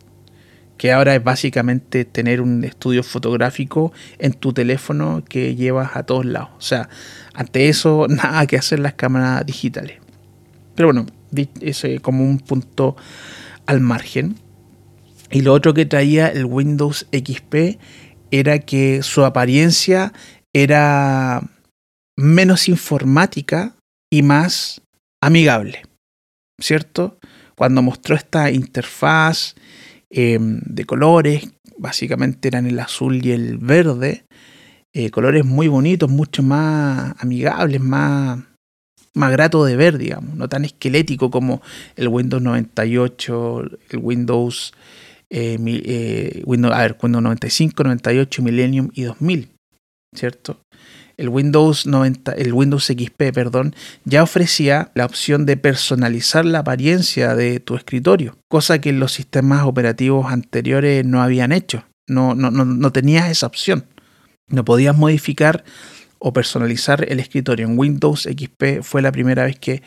Que 0.77 0.93
ahora 0.93 1.17
es 1.17 1.25
básicamente 1.25 2.05
tener 2.05 2.41
un 2.41 2.63
estudio 2.63 3.03
fotográfico 3.03 3.93
en 4.21 4.33
tu 4.33 4.53
teléfono 4.53 5.25
que 5.29 5.57
llevas 5.57 5.97
a 5.97 6.05
todos 6.05 6.25
lados. 6.25 6.51
O 6.57 6.61
sea, 6.61 6.89
ante 7.35 7.69
eso 7.69 8.07
nada 8.09 8.47
que 8.47 8.57
hacer 8.57 8.79
las 8.79 8.95
cámaras 8.95 9.45
digitales. 9.45 9.99
Pero 10.77 10.93
bueno, 10.93 11.07
ese 11.61 11.99
como 11.99 12.23
un 12.23 12.39
punto 12.39 12.95
al 13.67 13.81
margen. 13.81 14.37
Y 15.33 15.41
lo 15.41 15.53
otro 15.53 15.75
que 15.75 15.85
traía 15.85 16.29
el 16.29 16.45
Windows 16.45 17.09
XP 17.11 17.81
era 18.31 18.61
que 18.61 19.03
su 19.03 19.25
apariencia 19.25 20.13
era 20.53 21.43
menos 22.17 22.69
informática 22.69 23.75
y 24.11 24.23
más 24.23 24.83
amigable, 25.23 25.83
¿cierto? 26.61 27.19
Cuando 27.57 27.83
mostró 27.83 28.17
esta 28.17 28.51
interfaz 28.51 29.55
em, 30.11 30.61
de 30.65 30.85
colores, 30.85 31.51
básicamente 31.79 32.49
eran 32.49 32.67
el 32.67 32.79
azul 32.81 33.25
y 33.25 33.33
el 33.33 33.59
verde, 33.59 34.25
eh, 34.93 35.11
colores 35.11 35.45
muy 35.45 35.69
bonitos, 35.69 36.11
mucho 36.11 36.43
más 36.43 37.15
amigables, 37.19 37.81
más, 37.81 38.41
más 39.15 39.33
grato 39.33 39.65
de 39.65 39.77
ver, 39.77 39.97
digamos, 39.97 40.37
no 40.37 40.49
tan 40.49 40.65
esquelético 40.65 41.31
como 41.31 41.63
el 41.97 42.09
Windows 42.09 42.43
98, 42.43 43.63
el 43.91 43.99
Windows, 43.99 44.75
eh, 45.31 45.57
eh, 45.61 46.43
Windows, 46.45 46.75
a 46.75 46.83
ver, 46.83 46.99
Windows 47.01 47.23
95, 47.23 47.85
98, 47.85 48.43
Millennium 48.43 48.91
y 48.93 49.05
2000. 49.05 49.49
¿Cierto? 50.15 50.61
El 51.17 51.29
Windows 51.29 51.87
90, 51.87 52.33
el 52.33 52.53
Windows 52.53 52.87
XP, 52.87 53.33
perdón, 53.33 53.75
ya 54.05 54.23
ofrecía 54.23 54.91
la 54.95 55.05
opción 55.05 55.47
de 55.47 55.57
personalizar 55.57 56.45
la 56.45 56.61
apariencia 56.61 57.35
de 57.37 57.61
tu 57.61 57.77
escritorio, 57.77 58.39
cosa 58.49 58.81
que 58.81 58.93
los 58.93 59.13
sistemas 59.13 59.65
operativos 59.65 60.33
anteriores 60.33 61.05
no 61.05 61.23
habían 61.23 61.53
hecho. 61.53 61.85
No, 62.09 62.35
no, 62.35 62.51
no, 62.51 62.65
no 62.65 62.93
tenías 62.93 63.31
esa 63.31 63.47
opción. 63.47 63.87
No 64.49 64.65
podías 64.65 64.97
modificar 64.97 65.65
o 66.19 66.33
personalizar 66.33 67.07
el 67.11 67.21
escritorio. 67.21 67.67
En 67.67 67.79
Windows 67.79 68.23
XP 68.23 68.83
fue 68.83 69.03
la 69.03 69.13
primera 69.13 69.45
vez 69.45 69.59
que 69.59 69.83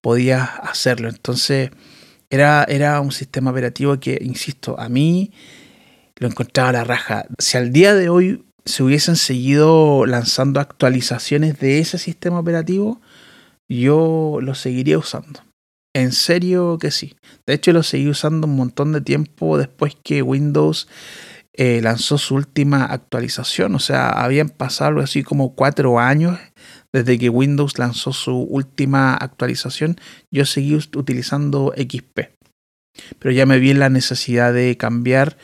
podías 0.00 0.48
hacerlo. 0.62 1.08
Entonces, 1.08 1.70
era, 2.30 2.64
era 2.64 3.00
un 3.00 3.12
sistema 3.12 3.50
operativo 3.50 3.98
que, 4.00 4.18
insisto, 4.20 4.78
a 4.78 4.88
mí 4.88 5.32
lo 6.16 6.28
encontraba 6.28 6.70
a 6.70 6.72
la 6.72 6.84
raja. 6.84 7.26
Si 7.38 7.56
al 7.56 7.72
día 7.72 7.94
de 7.94 8.08
hoy 8.08 8.45
se 8.66 8.82
hubiesen 8.82 9.16
seguido 9.16 10.04
lanzando 10.06 10.60
actualizaciones 10.60 11.58
de 11.58 11.78
ese 11.78 11.98
sistema 11.98 12.40
operativo, 12.40 13.00
yo 13.68 14.38
lo 14.42 14.54
seguiría 14.54 14.98
usando. 14.98 15.40
En 15.94 16.12
serio 16.12 16.76
que 16.78 16.90
sí. 16.90 17.16
De 17.46 17.54
hecho, 17.54 17.72
lo 17.72 17.82
seguí 17.82 18.08
usando 18.08 18.46
un 18.46 18.56
montón 18.56 18.92
de 18.92 19.00
tiempo 19.00 19.56
después 19.56 19.96
que 20.04 20.20
Windows 20.20 20.88
eh, 21.54 21.80
lanzó 21.80 22.18
su 22.18 22.34
última 22.34 22.84
actualización. 22.84 23.74
O 23.74 23.78
sea, 23.78 24.08
habían 24.10 24.50
pasado 24.50 25.00
así 25.00 25.22
como 25.22 25.54
cuatro 25.54 25.98
años 25.98 26.38
desde 26.92 27.18
que 27.18 27.30
Windows 27.30 27.78
lanzó 27.78 28.12
su 28.12 28.36
última 28.36 29.14
actualización. 29.14 29.96
Yo 30.30 30.44
seguí 30.44 30.74
utilizando 30.74 31.72
XP. 31.76 32.36
Pero 33.18 33.32
ya 33.32 33.46
me 33.46 33.58
vi 33.58 33.70
en 33.70 33.78
la 33.78 33.88
necesidad 33.88 34.52
de 34.52 34.76
cambiar 34.76 35.36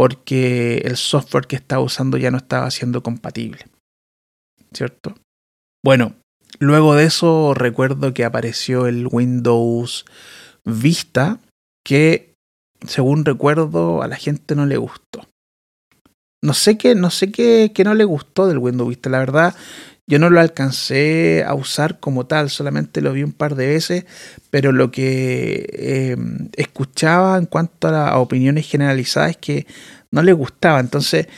porque 0.00 0.78
el 0.86 0.96
software 0.96 1.46
que 1.46 1.56
estaba 1.56 1.82
usando 1.82 2.16
ya 2.16 2.30
no 2.30 2.38
estaba 2.38 2.70
siendo 2.70 3.02
compatible. 3.02 3.66
¿Cierto? 4.72 5.14
Bueno, 5.84 6.14
luego 6.58 6.94
de 6.94 7.04
eso 7.04 7.52
recuerdo 7.52 8.14
que 8.14 8.24
apareció 8.24 8.86
el 8.86 9.08
Windows 9.10 10.06
Vista, 10.64 11.38
que 11.84 12.32
según 12.86 13.26
recuerdo 13.26 14.00
a 14.00 14.08
la 14.08 14.16
gente 14.16 14.54
no 14.54 14.64
le 14.64 14.78
gustó. 14.78 15.28
No 16.42 16.54
sé 16.54 16.78
qué, 16.78 16.94
no 16.94 17.10
sé 17.10 17.30
qué, 17.30 17.70
qué 17.74 17.84
no 17.84 17.92
le 17.92 18.04
gustó 18.04 18.46
del 18.46 18.56
Windows 18.56 18.88
Vista. 18.88 19.10
La 19.10 19.18
verdad, 19.18 19.54
yo 20.10 20.18
no 20.18 20.28
lo 20.28 20.40
alcancé 20.40 21.44
a 21.46 21.54
usar 21.54 22.00
como 22.00 22.26
tal, 22.26 22.50
solamente 22.50 23.00
lo 23.00 23.12
vi 23.12 23.22
un 23.22 23.30
par 23.30 23.54
de 23.54 23.68
veces, 23.68 24.06
pero 24.50 24.72
lo 24.72 24.90
que 24.90 25.66
eh, 25.72 26.16
escuchaba 26.56 27.38
en 27.38 27.46
cuanto 27.46 27.86
a 27.86 27.92
las 27.92 28.14
opiniones 28.16 28.68
generalizadas 28.68 29.30
es 29.30 29.36
que 29.36 29.66
no 30.10 30.24
le 30.24 30.32
gustaba. 30.32 30.80
Entonces, 30.80 31.28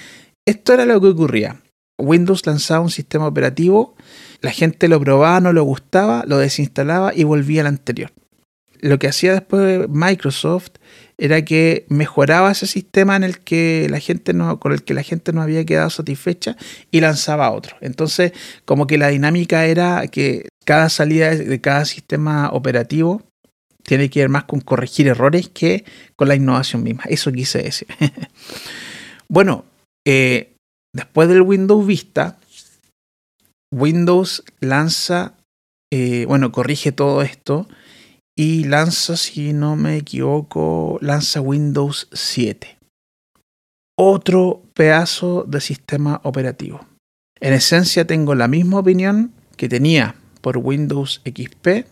esto 0.47 0.73
era 0.73 0.87
lo 0.87 1.03
que 1.03 1.09
ocurría. 1.09 1.61
Windows 1.99 2.47
lanzaba 2.47 2.81
un 2.81 2.91
sistema 2.91 3.27
operativo, 3.27 3.95
la 4.41 4.51
gente 4.51 4.89
lo 4.89 4.99
probaba, 4.99 5.39
no 5.41 5.53
le 5.53 5.61
gustaba, 5.61 6.25
lo 6.27 6.39
desinstalaba 6.39 7.13
y 7.15 7.25
volvía 7.25 7.61
al 7.61 7.67
anterior. 7.67 8.11
Lo 8.81 8.99
que 8.99 9.07
hacía 9.07 9.35
después 9.35 9.87
Microsoft 9.91 10.71
era 11.23 11.45
que 11.45 11.87
mejoraba 11.89 12.51
ese 12.51 12.67
sistema 12.67 13.15
en 13.15 13.23
el 13.23 13.39
que 13.39 13.87
la 13.89 14.01
gente 14.01 14.33
no, 14.33 14.59
con 14.59 14.73
el 14.73 14.83
que 14.83 14.93
la 14.93 15.05
gente 15.05 15.33
no 15.33 15.41
había 15.41 15.65
quedado 15.65 15.89
satisfecha 15.89 16.57
y 16.91 17.01
lanzaba 17.01 17.53
otro. 17.53 17.77
Entonces, 17.81 18.33
como 18.65 18.89
que 18.89 18.99
la 18.99 19.07
dinámica 19.07 19.65
era 19.67 20.09
que 20.09 20.49
cada 20.65 20.89
salida 20.89 21.31
de 21.33 21.61
cada 21.61 21.85
sistema 21.85 22.51
operativo 22.51 23.23
tiene 23.85 24.11
que 24.11 24.19
ver 24.19 24.31
más 24.31 24.45
con 24.45 24.59
corregir 24.63 25.07
errores 25.07 25.49
que 25.49 25.85
con 26.17 26.27
la 26.27 26.35
innovación 26.35 26.83
misma. 26.83 27.05
Eso 27.07 27.31
quise 27.31 27.63
decir. 27.63 27.87
bueno, 29.29 29.65
eh, 30.05 30.55
después 30.93 31.29
del 31.29 31.43
Windows 31.43 31.87
Vista, 31.87 32.37
Windows 33.73 34.43
lanza, 34.59 35.35
eh, 35.93 36.25
bueno, 36.27 36.51
corrige 36.51 36.91
todo 36.91 37.23
esto 37.23 37.69
y 38.37 38.65
lanza, 38.65 39.17
si 39.17 39.53
no 39.53 39.77
me 39.77 39.97
equivoco, 39.99 40.99
lanza 41.01 41.41
Windows 41.41 42.09
7. 42.13 42.79
Otro 43.97 44.63
pedazo 44.75 45.45
de 45.47 45.61
sistema 45.61 46.21
operativo. 46.25 46.87
En 47.41 47.53
esencia 47.53 48.07
tengo 48.07 48.35
la 48.35 48.49
misma 48.49 48.79
opinión 48.79 49.33
que 49.57 49.69
tenía 49.69 50.15
por 50.41 50.59
Windows 50.59 51.21
XP, 51.25 51.87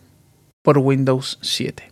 por 0.63 0.79
Windows 0.79 1.37
7. 1.41 1.91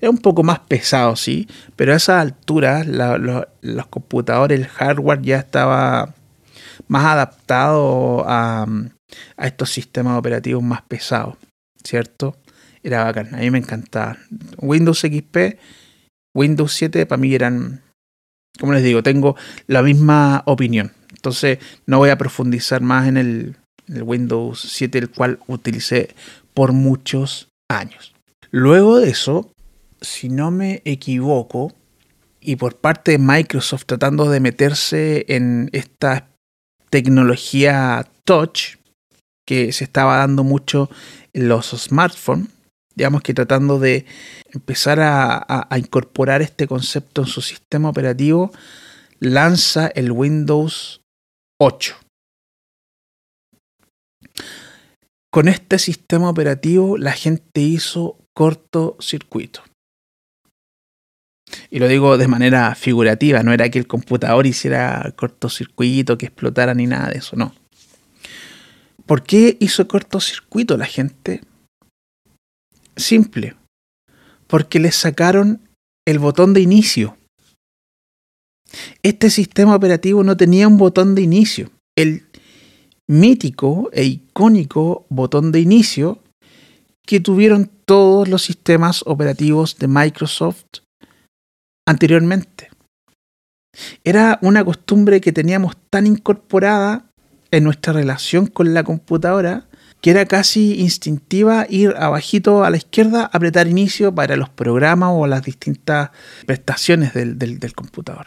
Es 0.00 0.08
un 0.08 0.18
poco 0.18 0.42
más 0.42 0.60
pesado, 0.60 1.16
sí, 1.16 1.48
pero 1.74 1.92
a 1.92 1.96
esa 1.96 2.20
altura 2.20 2.84
los 2.84 3.86
computadores, 3.86 4.60
el 4.60 4.66
hardware 4.66 5.22
ya 5.22 5.38
estaba 5.38 6.14
más 6.86 7.04
adaptado 7.04 8.24
a 8.28 8.66
estos 9.38 9.70
sistemas 9.70 10.18
operativos 10.18 10.62
más 10.62 10.82
pesados, 10.82 11.36
¿cierto? 11.82 12.36
Era 12.88 13.04
bacán, 13.04 13.34
a 13.34 13.38
mí 13.38 13.50
me 13.50 13.58
encantaba. 13.58 14.18
Windows 14.58 15.00
XP, 15.00 15.58
Windows 16.34 16.72
7 16.72 17.06
para 17.06 17.20
mí 17.20 17.34
eran, 17.34 17.82
como 18.58 18.72
les 18.72 18.82
digo, 18.82 19.02
tengo 19.02 19.36
la 19.66 19.82
misma 19.82 20.42
opinión. 20.46 20.92
Entonces 21.10 21.58
no 21.86 21.98
voy 21.98 22.10
a 22.10 22.18
profundizar 22.18 22.80
más 22.80 23.08
en 23.08 23.16
el, 23.16 23.56
Windows 23.88 24.60
7, 24.60 24.98
el 24.98 25.10
cual 25.10 25.38
utilicé 25.46 26.14
por 26.52 26.72
muchos 26.72 27.48
años. 27.70 28.14
Luego 28.50 28.98
de 28.98 29.08
eso, 29.08 29.50
si 30.00 30.28
no 30.28 30.50
me 30.50 30.82
equivoco, 30.84 31.72
y 32.40 32.56
por 32.56 32.76
parte 32.76 33.12
de 33.12 33.18
Microsoft 33.18 33.84
tratando 33.86 34.30
de 34.30 34.40
meterse 34.40 35.24
en 35.28 35.70
esta 35.72 36.28
tecnología 36.90 38.06
touch 38.24 38.76
que 39.46 39.72
se 39.72 39.84
estaba 39.84 40.18
dando 40.18 40.44
mucho 40.44 40.90
en 41.32 41.48
los 41.48 41.70
smartphones, 41.70 42.48
digamos 42.98 43.22
que 43.22 43.32
tratando 43.32 43.78
de 43.78 44.06
empezar 44.52 44.98
a, 45.00 45.68
incorporar 45.78 46.42
este 46.42 46.66
concepto 46.66 47.22
en 47.22 47.28
su 47.28 47.40
sistema 47.40 47.88
operativo, 47.88 48.50
lanza 49.20 49.86
el 49.86 50.10
Windows 50.10 51.00
8. 51.60 51.94
Con 55.30 55.46
este 55.46 55.78
sistema 55.78 56.28
operativo 56.28 56.98
la 56.98 57.12
gente 57.12 57.60
hizo 57.60 58.18
cortocircuito. 58.34 59.62
Y 61.70 61.78
lo 61.78 61.86
digo 61.86 62.18
de 62.18 62.26
manera 62.26 62.74
figurativa, 62.74 63.44
no 63.44 63.52
era 63.52 63.70
que 63.70 63.78
el 63.78 63.86
computador 63.86 64.44
hiciera 64.44 65.14
cortocircuito, 65.14 66.18
que 66.18 66.26
explotara 66.26 66.74
ni 66.74 66.86
nada 66.86 67.10
de 67.10 67.18
eso, 67.18 67.36
no. 67.36 67.54
¿Por 69.06 69.22
qué 69.22 69.56
hizo 69.60 69.86
cortocircuito 69.86 70.76
la 70.76 70.86
gente? 70.86 71.42
Simple. 72.98 73.56
Porque 74.46 74.80
le 74.80 74.92
sacaron 74.92 75.62
el 76.06 76.18
botón 76.18 76.52
de 76.52 76.60
inicio. 76.60 77.16
Este 79.02 79.30
sistema 79.30 79.74
operativo 79.74 80.24
no 80.24 80.36
tenía 80.36 80.68
un 80.68 80.76
botón 80.76 81.14
de 81.14 81.22
inicio. 81.22 81.70
El 81.96 82.26
mítico 83.08 83.88
e 83.92 84.04
icónico 84.04 85.06
botón 85.08 85.52
de 85.52 85.60
inicio 85.60 86.22
que 87.06 87.20
tuvieron 87.20 87.70
todos 87.86 88.28
los 88.28 88.42
sistemas 88.42 89.02
operativos 89.06 89.78
de 89.78 89.88
Microsoft 89.88 90.66
anteriormente. 91.86 92.68
Era 94.04 94.38
una 94.42 94.64
costumbre 94.64 95.20
que 95.20 95.32
teníamos 95.32 95.76
tan 95.88 96.06
incorporada 96.06 97.06
en 97.50 97.64
nuestra 97.64 97.94
relación 97.94 98.46
con 98.46 98.74
la 98.74 98.84
computadora 98.84 99.67
que 100.00 100.10
era 100.10 100.26
casi 100.26 100.80
instintiva 100.80 101.66
ir 101.68 101.94
abajito 101.96 102.64
a 102.64 102.70
la 102.70 102.76
izquierda, 102.76 103.28
apretar 103.32 103.66
inicio 103.66 104.14
para 104.14 104.36
los 104.36 104.48
programas 104.48 105.10
o 105.12 105.26
las 105.26 105.42
distintas 105.42 106.10
prestaciones 106.46 107.14
del, 107.14 107.74
computador. 107.74 108.26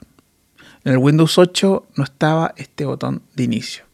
En 0.83 0.93
el 0.93 0.97
Windows 0.97 1.37
8 1.37 1.87
no 1.95 2.03
estaba 2.03 2.53
este 2.57 2.85
botón 2.85 3.21
de 3.35 3.43
inicio. 3.43 3.85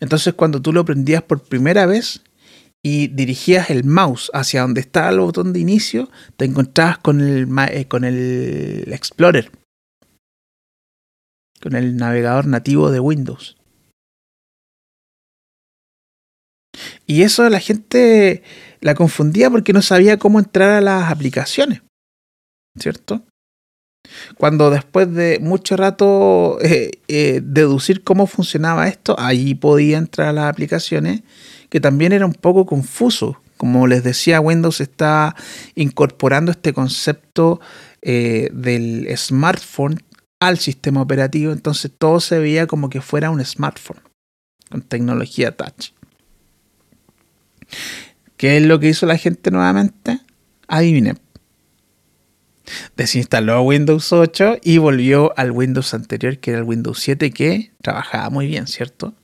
Entonces 0.00 0.34
cuando 0.34 0.60
tú 0.60 0.72
lo 0.72 0.84
prendías 0.84 1.22
por 1.22 1.42
primera 1.42 1.86
vez 1.86 2.22
y 2.82 3.08
dirigías 3.08 3.70
el 3.70 3.84
mouse 3.84 4.30
hacia 4.34 4.62
donde 4.62 4.80
estaba 4.80 5.10
el 5.10 5.20
botón 5.20 5.52
de 5.52 5.60
inicio, 5.60 6.10
te 6.36 6.46
encontrabas 6.46 6.98
con 6.98 7.20
el, 7.20 7.46
eh, 7.70 7.86
con 7.86 8.04
el 8.04 8.92
Explorer, 8.92 9.52
con 11.60 11.76
el 11.76 11.96
navegador 11.96 12.46
nativo 12.46 12.90
de 12.90 12.98
Windows. 12.98 13.56
Y 17.06 17.22
eso 17.22 17.48
la 17.48 17.60
gente 17.60 18.42
la 18.80 18.94
confundía 18.94 19.50
porque 19.50 19.72
no 19.72 19.82
sabía 19.82 20.18
cómo 20.18 20.38
entrar 20.38 20.70
a 20.70 20.80
las 20.80 21.10
aplicaciones. 21.10 21.82
¿Cierto? 22.78 23.22
Cuando 24.36 24.70
después 24.70 25.12
de 25.12 25.38
mucho 25.40 25.76
rato 25.76 26.58
eh, 26.62 26.90
eh, 27.08 27.40
deducir 27.42 28.02
cómo 28.02 28.26
funcionaba 28.26 28.88
esto, 28.88 29.16
ahí 29.18 29.54
podía 29.54 29.98
entrar 29.98 30.28
a 30.28 30.32
las 30.32 30.50
aplicaciones, 30.50 31.22
que 31.68 31.80
también 31.80 32.12
era 32.12 32.26
un 32.26 32.34
poco 32.34 32.66
confuso. 32.66 33.40
Como 33.56 33.86
les 33.86 34.02
decía, 34.02 34.40
Windows 34.40 34.80
está 34.80 35.36
incorporando 35.76 36.50
este 36.50 36.72
concepto 36.72 37.60
eh, 38.00 38.50
del 38.52 39.06
smartphone 39.16 40.02
al 40.40 40.58
sistema 40.58 41.00
operativo, 41.00 41.52
entonces 41.52 41.92
todo 41.96 42.18
se 42.18 42.40
veía 42.40 42.66
como 42.66 42.90
que 42.90 43.00
fuera 43.00 43.30
un 43.30 43.44
smartphone 43.44 44.00
con 44.68 44.82
tecnología 44.82 45.56
touch. 45.56 45.92
¿Qué 48.36 48.56
es 48.56 48.62
lo 48.64 48.80
que 48.80 48.88
hizo 48.88 49.06
la 49.06 49.18
gente 49.18 49.50
nuevamente? 49.50 50.20
Adivinen. 50.68 51.18
Desinstaló 52.96 53.62
Windows 53.62 54.12
8 54.12 54.58
y 54.62 54.78
volvió 54.78 55.32
al 55.36 55.50
Windows 55.50 55.94
anterior, 55.94 56.38
que 56.38 56.52
era 56.52 56.60
el 56.60 56.64
Windows 56.64 56.98
7, 57.00 57.30
que 57.30 57.72
trabajaba 57.82 58.30
muy 58.30 58.46
bien, 58.46 58.66
¿cierto? 58.66 59.14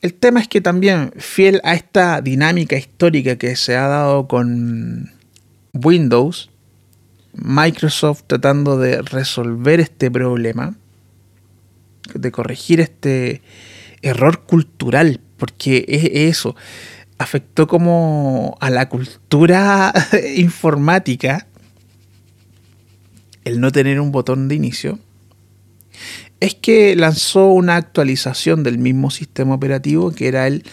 El 0.00 0.14
tema 0.14 0.40
es 0.40 0.48
que 0.48 0.60
también, 0.60 1.12
fiel 1.18 1.60
a 1.62 1.74
esta 1.74 2.22
dinámica 2.22 2.76
histórica 2.76 3.36
que 3.36 3.54
se 3.54 3.76
ha 3.76 3.86
dado 3.86 4.28
con 4.28 5.12
Windows, 5.74 6.50
Microsoft 7.34 8.22
tratando 8.26 8.78
de 8.78 9.02
resolver 9.02 9.78
este 9.78 10.10
problema, 10.10 10.74
de 12.14 12.32
corregir 12.32 12.80
este 12.80 13.42
error 14.02 14.44
cultural 14.44 15.20
porque 15.36 15.84
es 15.88 16.34
eso, 16.34 16.54
afectó 17.18 17.66
como 17.66 18.56
a 18.60 18.70
la 18.70 18.88
cultura 18.88 19.92
informática 20.36 21.46
el 23.44 23.60
no 23.60 23.72
tener 23.72 24.00
un 24.00 24.12
botón 24.12 24.48
de 24.48 24.54
inicio, 24.54 24.98
es 26.40 26.54
que 26.54 26.94
lanzó 26.94 27.48
una 27.48 27.76
actualización 27.76 28.62
del 28.62 28.78
mismo 28.78 29.10
sistema 29.10 29.54
operativo 29.54 30.12
que 30.12 30.28
era 30.28 30.46
el 30.46 30.64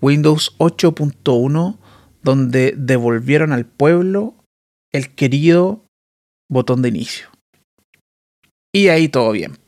Windows 0.00 0.54
8.1, 0.58 1.78
donde 2.22 2.74
devolvieron 2.76 3.52
al 3.52 3.66
pueblo 3.66 4.34
el 4.92 5.14
querido 5.14 5.84
botón 6.48 6.82
de 6.82 6.90
inicio. 6.90 7.28
Y 8.74 8.88
ahí 8.88 9.08
todo 9.08 9.32
bien. 9.32 9.61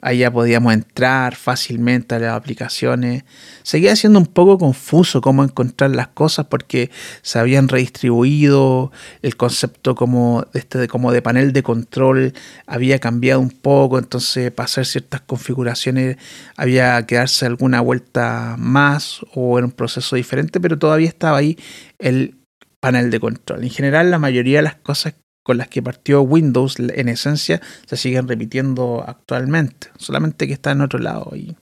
Ahí 0.00 0.18
ya 0.18 0.30
podíamos 0.30 0.72
entrar 0.72 1.34
fácilmente 1.34 2.14
a 2.14 2.18
las 2.20 2.36
aplicaciones. 2.36 3.24
Seguía 3.64 3.96
siendo 3.96 4.20
un 4.20 4.26
poco 4.26 4.56
confuso 4.56 5.20
cómo 5.20 5.42
encontrar 5.42 5.90
las 5.90 6.08
cosas 6.08 6.46
porque 6.46 6.90
se 7.22 7.40
habían 7.40 7.68
redistribuido, 7.68 8.92
el 9.22 9.36
concepto 9.36 9.96
como 9.96 10.46
este, 10.54 10.86
como 10.86 11.10
de 11.10 11.20
panel 11.20 11.52
de 11.52 11.64
control 11.64 12.32
había 12.66 13.00
cambiado 13.00 13.40
un 13.40 13.50
poco, 13.50 13.98
entonces 13.98 14.52
para 14.52 14.66
hacer 14.66 14.86
ciertas 14.86 15.20
configuraciones 15.22 16.16
había 16.56 17.04
que 17.04 17.16
darse 17.16 17.46
alguna 17.46 17.80
vuelta 17.80 18.54
más 18.56 19.20
o 19.34 19.58
era 19.58 19.66
un 19.66 19.72
proceso 19.72 20.14
diferente, 20.14 20.60
pero 20.60 20.78
todavía 20.78 21.08
estaba 21.08 21.38
ahí 21.38 21.58
el 21.98 22.36
panel 22.80 23.10
de 23.10 23.18
control. 23.18 23.64
En 23.64 23.70
general 23.70 24.12
la 24.12 24.18
mayoría 24.20 24.58
de 24.58 24.62
las 24.62 24.76
cosas 24.76 25.14
con 25.48 25.56
las 25.56 25.68
que 25.68 25.82
partió 25.82 26.20
Windows 26.20 26.78
en 26.78 27.08
esencia 27.08 27.62
se 27.86 27.96
siguen 27.96 28.28
repitiendo 28.28 29.02
actualmente, 29.06 29.88
solamente 29.96 30.46
que 30.46 30.52
está 30.52 30.72
en 30.72 30.82
otro 30.82 30.98
lado 30.98 31.34
y 31.34 31.56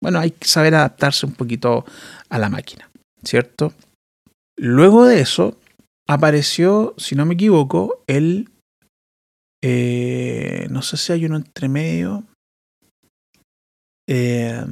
bueno, 0.00 0.20
hay 0.20 0.30
que 0.30 0.46
saber 0.46 0.76
adaptarse 0.76 1.26
un 1.26 1.32
poquito 1.32 1.84
a 2.28 2.38
la 2.38 2.48
máquina, 2.48 2.88
¿cierto? 3.24 3.72
Luego 4.56 5.06
de 5.06 5.22
eso 5.22 5.58
apareció, 6.08 6.94
si 6.98 7.16
no 7.16 7.26
me 7.26 7.34
equivoco, 7.34 8.04
el 8.06 8.48
eh, 9.60 10.68
no 10.70 10.80
sé 10.82 10.96
si 10.96 11.12
hay 11.12 11.24
uno 11.24 11.34
entre 11.34 11.68
medio 11.68 12.22
eh, 14.08 14.64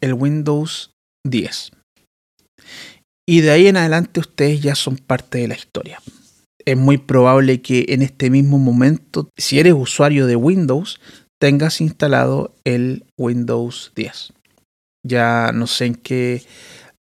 el 0.00 0.14
Windows 0.14 0.94
10 1.26 1.72
y 3.28 3.42
de 3.42 3.50
ahí 3.50 3.66
en 3.66 3.76
adelante 3.76 4.20
ustedes 4.20 4.62
ya 4.62 4.74
son 4.74 4.96
parte 4.96 5.36
de 5.36 5.48
la 5.48 5.54
historia 5.54 6.00
es 6.66 6.76
muy 6.76 6.98
probable 6.98 7.62
que 7.62 7.86
en 7.88 8.02
este 8.02 8.30
mismo 8.30 8.58
momento, 8.58 9.28
si 9.36 9.58
eres 9.58 9.74
usuario 9.74 10.26
de 10.26 10.36
Windows, 10.36 11.00
tengas 11.40 11.80
instalado 11.80 12.54
el 12.64 13.04
Windows 13.18 13.92
10. 13.96 14.32
Ya 15.04 15.50
no 15.52 15.66
sé 15.66 15.86
en 15.86 15.94
qué 15.96 16.42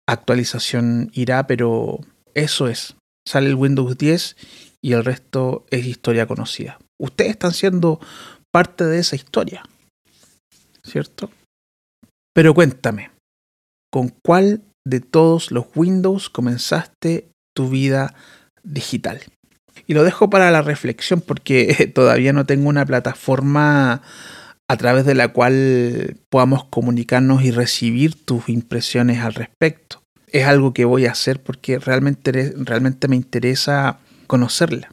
actualización 0.08 1.10
irá, 1.14 1.46
pero 1.46 2.00
eso 2.34 2.68
es. 2.68 2.94
Sale 3.26 3.48
el 3.48 3.56
Windows 3.56 3.98
10 3.98 4.36
y 4.80 4.92
el 4.92 5.04
resto 5.04 5.64
es 5.70 5.86
historia 5.86 6.26
conocida. 6.26 6.78
Ustedes 7.00 7.32
están 7.32 7.52
siendo 7.52 8.00
parte 8.52 8.84
de 8.84 8.98
esa 8.98 9.16
historia, 9.16 9.64
¿cierto? 10.84 11.30
Pero 12.34 12.54
cuéntame, 12.54 13.10
¿con 13.90 14.14
cuál 14.24 14.62
de 14.86 15.00
todos 15.00 15.50
los 15.50 15.66
Windows 15.74 16.30
comenzaste 16.30 17.28
tu 17.54 17.68
vida 17.68 18.14
digital. 18.62 19.20
Y 19.86 19.94
lo 19.94 20.04
dejo 20.04 20.30
para 20.30 20.50
la 20.50 20.62
reflexión 20.62 21.20
porque 21.20 21.90
todavía 21.94 22.32
no 22.32 22.46
tengo 22.46 22.68
una 22.68 22.86
plataforma 22.86 24.02
a 24.68 24.76
través 24.76 25.04
de 25.04 25.14
la 25.14 25.28
cual 25.28 26.16
podamos 26.30 26.64
comunicarnos 26.64 27.42
y 27.42 27.50
recibir 27.50 28.24
tus 28.24 28.48
impresiones 28.48 29.20
al 29.20 29.34
respecto. 29.34 30.02
Es 30.28 30.46
algo 30.46 30.72
que 30.72 30.86
voy 30.86 31.06
a 31.06 31.12
hacer 31.12 31.42
porque 31.42 31.78
realmente, 31.78 32.54
realmente 32.56 33.06
me 33.06 33.16
interesa 33.16 33.98
conocerla, 34.26 34.90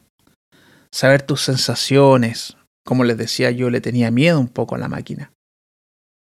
saber 0.92 1.22
tus 1.22 1.40
sensaciones. 1.42 2.56
Como 2.84 3.04
les 3.04 3.16
decía, 3.16 3.50
yo 3.50 3.70
le 3.70 3.80
tenía 3.80 4.10
miedo 4.10 4.38
un 4.38 4.48
poco 4.48 4.74
a 4.74 4.78
la 4.78 4.88
máquina. 4.88 5.32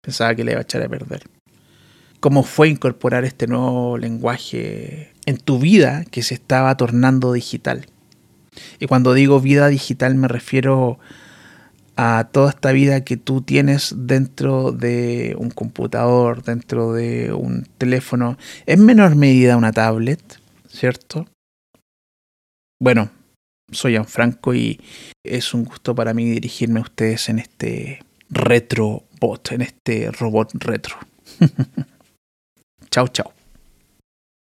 Pensaba 0.02 0.34
que 0.34 0.44
le 0.44 0.52
iba 0.52 0.60
a 0.60 0.62
echar 0.62 0.82
a 0.82 0.88
perder. 0.88 1.24
¿Cómo 2.20 2.42
fue 2.42 2.68
incorporar 2.68 3.24
este 3.24 3.46
nuevo 3.46 3.98
lenguaje 3.98 5.14
en 5.28 5.36
tu 5.36 5.58
vida 5.58 6.06
que 6.10 6.22
se 6.22 6.32
estaba 6.32 6.74
tornando 6.78 7.34
digital. 7.34 7.86
Y 8.80 8.86
cuando 8.86 9.12
digo 9.12 9.42
vida 9.42 9.68
digital 9.68 10.14
me 10.14 10.26
refiero 10.26 10.98
a 11.96 12.28
toda 12.32 12.48
esta 12.48 12.72
vida 12.72 13.04
que 13.04 13.18
tú 13.18 13.42
tienes 13.42 13.94
dentro 13.94 14.72
de 14.72 15.36
un 15.38 15.50
computador, 15.50 16.42
dentro 16.42 16.94
de 16.94 17.34
un 17.34 17.66
teléfono, 17.76 18.38
en 18.64 18.86
menor 18.86 19.16
medida 19.16 19.58
una 19.58 19.72
tablet, 19.72 20.40
¿cierto? 20.66 21.26
Bueno, 22.80 23.10
soy 23.70 23.98
Franco 24.06 24.54
y 24.54 24.80
es 25.22 25.52
un 25.52 25.64
gusto 25.64 25.94
para 25.94 26.14
mí 26.14 26.24
dirigirme 26.24 26.78
a 26.78 26.84
ustedes 26.84 27.28
en 27.28 27.40
este 27.40 28.02
retro 28.30 29.04
bot, 29.20 29.52
en 29.52 29.60
este 29.60 30.10
robot 30.10 30.52
retro. 30.54 30.96
chao, 32.90 33.08
chao. 33.08 33.37